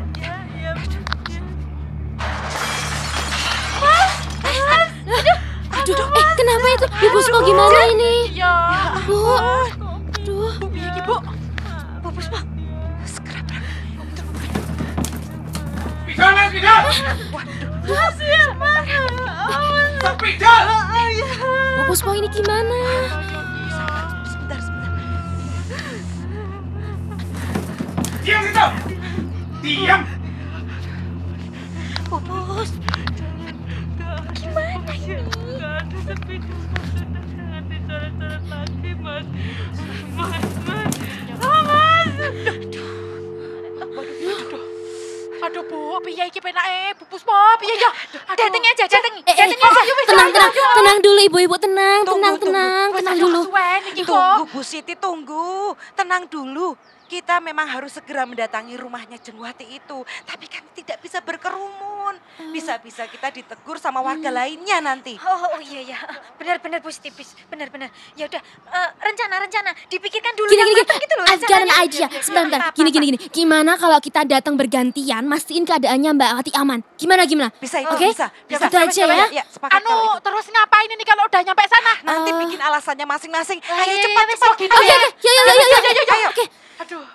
[6.48, 6.88] Kenapa itu?
[6.88, 8.14] Bu Puspo gimana ini?
[8.32, 8.56] Iya.
[9.04, 9.20] Bu.
[9.36, 10.56] Aduh.
[10.64, 11.16] Bu piye iki, Bu?
[12.04, 12.40] Bu Puspa.
[13.04, 14.26] Segera berangkat.
[16.08, 16.84] Pidol, Mas, pidol.
[20.24, 20.64] Pidol.
[21.76, 22.80] Bu Puspo ini gimana?
[24.24, 24.92] Sebentar, sebentar.
[28.24, 28.66] Diam situ.
[29.64, 30.02] Diam.
[32.08, 32.47] Pupus.
[36.28, 39.26] tapi cuma nanti coret-coret lagi mas
[40.12, 40.92] mas mas
[41.40, 42.12] ah mas
[45.40, 47.32] aduh bu piye iki penake bubus po
[47.64, 47.92] piye ya
[48.36, 50.30] datengi aja datengi datengi aja tenang.
[50.36, 53.42] tenang tenang dulu ibu-ibu tenang tenang tenang tenang dulu.
[54.04, 55.80] tunggu Bu Siti tunggu.
[55.96, 56.76] Tenang dulu.
[57.08, 59.98] Kita memang harus segera mendatangi rumahnya Jengwati itu.
[60.24, 62.20] Tapi kan tidak bisa berkerumun.
[62.52, 65.16] Bisa-bisa kita ditegur sama warga lainnya nanti.
[65.20, 66.00] Oh, oh iya ya,
[66.36, 67.12] benar-benar positif,
[67.48, 67.88] benar-benar.
[68.14, 71.26] Ya udah, eh, rencana-rencana dipikirkan dulu Gini, yang gini, matang gitu loh.
[71.28, 72.08] I've got an idea.
[72.22, 72.72] Sebentar, bentar.
[72.76, 73.20] Gini, gini, gini.
[73.28, 76.80] Gimana kalau kita datang bergantian, mastiin keadaannya Mbak Wati aman?
[76.96, 77.50] Gimana, gimana?
[77.58, 78.28] Bisa itu, Oke, bisa.
[78.48, 78.66] Bisa.
[78.68, 79.26] itu aja ya.
[79.32, 81.94] Ya, Anu, terus ngapain ini kalau udah nyampe sana?
[82.04, 82.38] Nanti Eh.
[82.46, 83.60] bikin alasannya masing-masing.
[83.68, 84.56] Ah, Ayo iya, cepat, iya, cepat.
[84.62, 84.96] gitu Oke, ya.
[84.96, 85.08] oke.
[85.26, 86.30] Yuk, yuk, yuk.
[86.32, 86.46] Oke.
[86.78, 87.10] Aduh.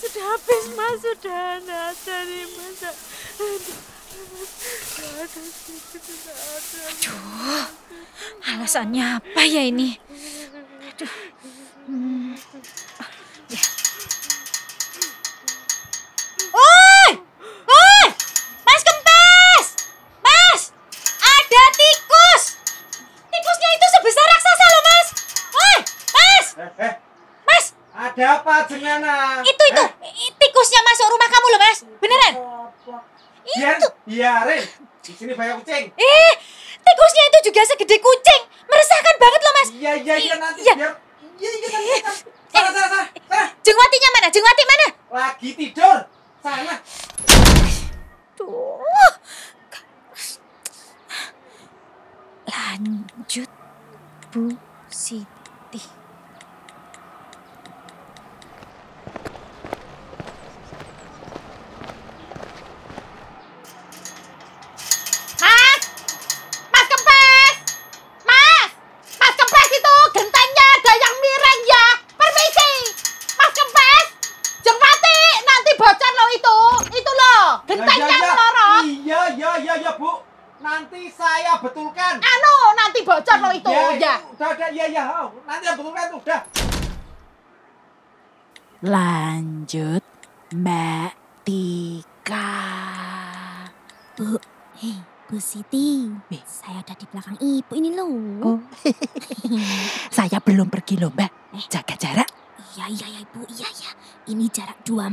[0.00, 2.80] Sudah habis mas, sudah nggak ada nih mas.
[8.44, 9.96] Alasannya apa ya ini?
[11.00, 11.06] to...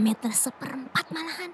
[0.08, 1.52] jarak 2 meter seperempat malahan.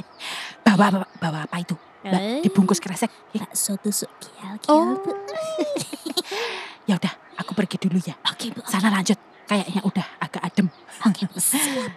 [0.64, 1.76] Bawa, bawa, bawa apa itu?
[2.02, 2.40] Mbak, Eh.
[2.42, 3.10] dibungkus kresek.
[3.36, 4.96] Bakso tusuk kial, Oh.
[4.96, 5.12] Bu.
[6.88, 8.16] Ya udah, aku pergi dulu ya.
[8.26, 8.58] Oke, Bu.
[8.66, 9.14] Sana lanjut.
[9.46, 10.66] Kayaknya udah agak adem.
[11.06, 11.38] Oke, Bu.
[11.42, 11.92] Siap.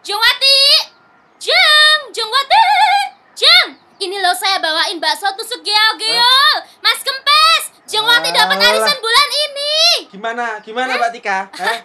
[0.00, 0.58] Jongwati!
[1.38, 2.00] Jeng!
[2.10, 2.66] Jongwati!
[3.36, 3.68] Jeng!
[4.00, 6.54] Ini loh saya bawain bakso tusuk geol-geol.
[6.80, 7.19] Mas Kempes!
[7.90, 9.74] Jongwati dapat arisan bulan ini.
[10.08, 11.38] Gimana, gimana Mbak Tika?
[11.52, 11.78] Eh?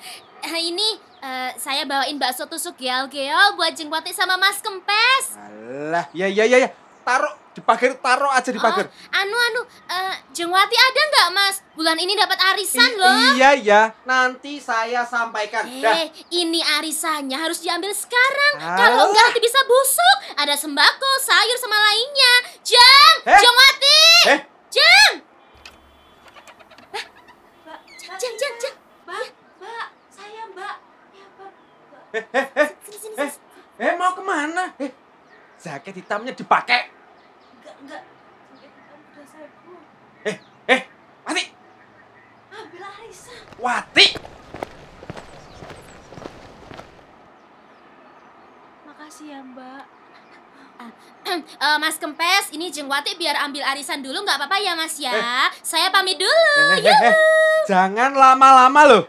[0.45, 0.89] Eh, ini
[1.19, 5.33] eh, saya bawain bakso tusuk geol-geol buat Jengwati sama Mas Kempes.
[5.35, 6.69] Alah, ya, ya, ya, ya.
[7.01, 8.85] Taruh di pagar, taruh aja di pagar.
[9.11, 11.55] Anu anu, eh, Jengwati ada nggak Mas?
[11.73, 13.17] Bulan ini dapat arisan I- loh.
[13.33, 13.81] Iya, iya.
[14.05, 15.65] Nanti saya sampaikan.
[15.81, 15.93] Dah.
[16.01, 18.53] Eh, ini arisannya harus diambil sekarang.
[18.57, 18.77] Alah.
[18.77, 20.17] Kalau enggak nanti bisa busuk.
[20.37, 22.33] Ada sembako, sayur sama lainnya.
[22.61, 23.39] Jeng, Eh?
[23.41, 24.01] Jengwati.
[24.29, 24.39] Eh?
[24.69, 25.13] Jeng.
[28.05, 28.75] Jeng, jeng, jeng, jeng.
[29.05, 29.27] Mbak,
[29.57, 30.75] mbak, saya mbak.
[31.09, 31.51] Ya, mbak.
[32.85, 33.81] Sini, sini, Eh, sini.
[33.81, 34.63] eh mau ke mana?
[34.77, 34.93] Eh,
[35.57, 36.85] jaket hitamnya dipakai.
[37.57, 38.01] Enggak, enggak.
[38.53, 39.83] Jaket hitam udah saya buang.
[40.21, 40.35] Eh,
[40.69, 40.81] eh,
[41.25, 41.43] Wati,
[42.53, 43.41] Ambil arisan.
[43.57, 44.05] Wati.
[48.85, 49.83] Makasih ya, mbak.
[51.25, 55.09] Eh, Mas Kempes, ini Jengwati biar ambil arisan dulu nggak apa-apa ya Mas ya.
[55.09, 55.49] Eh.
[55.65, 56.77] Saya pamit dulu.
[56.77, 57.15] Eh, eh, eh.
[57.65, 59.03] Jangan lama-lama loh.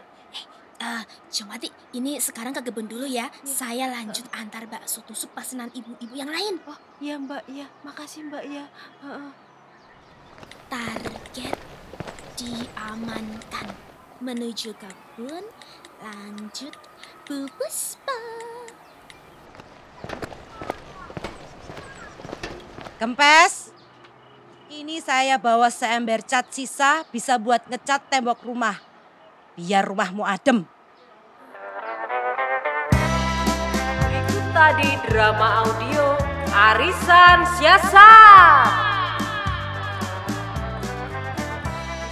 [0.81, 3.29] Eh, Jengwati, ini sekarang ke kebun dulu ya.
[3.45, 6.57] Saya lanjut antar bakso tusuk pesanan ibu-ibu yang lain.
[6.65, 7.69] Oh, iya mbak, iya.
[7.85, 8.65] Makasih mbak, iya.
[9.05, 9.29] Heeh.
[10.73, 11.55] Target
[12.37, 13.67] diamankan.
[14.17, 15.45] Menuju kebun,
[16.01, 16.73] lanjut
[17.29, 18.36] Bu Puspa.
[22.97, 23.69] Kempes,
[24.73, 28.73] ini saya bawa seember cat sisa bisa buat ngecat tembok rumah.
[29.53, 30.65] Biar rumahmu adem.
[34.01, 36.17] Berikut tadi drama audio
[36.49, 38.65] Arisan Siasat.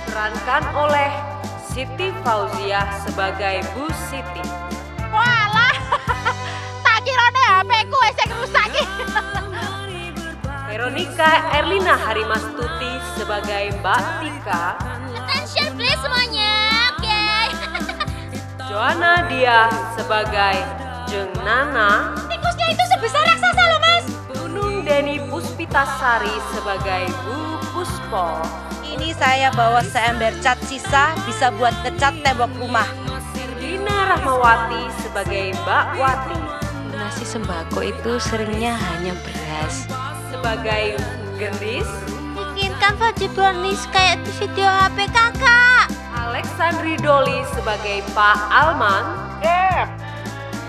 [0.06, 1.10] Diperankan oleh
[1.66, 4.46] Siti Fauziah sebagai Bu Siti.
[5.10, 5.78] Walah,
[6.86, 7.98] tak kirane HP ku
[8.38, 8.70] rusak.
[10.76, 14.76] Veronica Erlina Harimastuti sebagai Mbak Tika.
[15.16, 16.52] Attention please semuanya.
[16.92, 17.24] Oke.
[18.68, 20.60] Joanna Dia sebagai
[21.08, 22.12] Jeng Nana.
[22.28, 24.06] Tikusnya itu sebesar raksasa loh mas.
[24.36, 28.44] Nunung Deni Puspitasari sebagai Bu Puspo.
[28.84, 32.92] Ini saya bawa seember cat sisa bisa buat ngecat tembok rumah.
[33.64, 36.40] Dina Rahmawati sebagai Mbak Wati.
[36.92, 40.05] Nasi sembako itu seringnya hanya beras.
[40.46, 41.02] Sebagai
[41.42, 41.90] Gendis.
[42.38, 45.90] Bikinkan baju brownies kayak di video HP kakak.
[46.14, 49.10] Alexandri Doli sebagai Pak Alman.
[49.42, 49.90] Dep,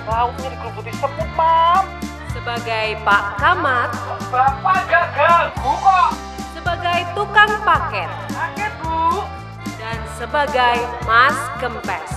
[0.09, 1.85] lauknya dikerubuti semut, Mam.
[2.33, 3.93] Sebagai Pak Kamat.
[4.33, 6.09] Bapak gak ganggu kok.
[6.57, 8.09] Sebagai tukang paket.
[8.33, 9.29] Sakit, Bu.
[9.77, 12.13] Dan sebagai Mas Kempes.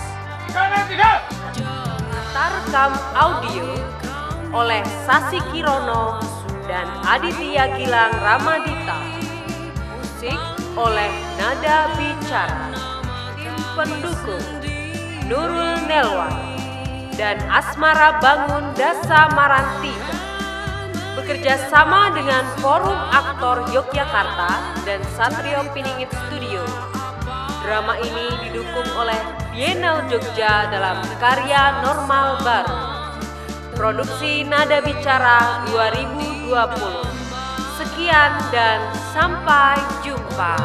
[0.56, 1.28] Kanan tidak.
[2.32, 3.68] Tarkam audio
[4.56, 6.39] oleh Sasi Kirono
[6.70, 9.02] dan Aditya Gilang Ramadita.
[9.98, 10.38] Musik
[10.78, 11.10] oleh
[11.42, 12.70] Nada Bicara.
[13.34, 14.46] Tim pendukung
[15.26, 16.38] Nurul Nelwan
[17.18, 20.14] dan Asmara Bangun Dasa Marantika.
[21.18, 26.62] Bekerja sama dengan Forum Aktor Yogyakarta dan Satrio Piningit Studio.
[27.66, 29.20] Drama ini didukung oleh
[29.52, 32.80] Bienal Jogja dalam karya normal baru.
[33.76, 36.39] Produksi Nada Bicara 2020.
[37.78, 38.82] Sekian dan
[39.14, 40.58] sampai jumpa.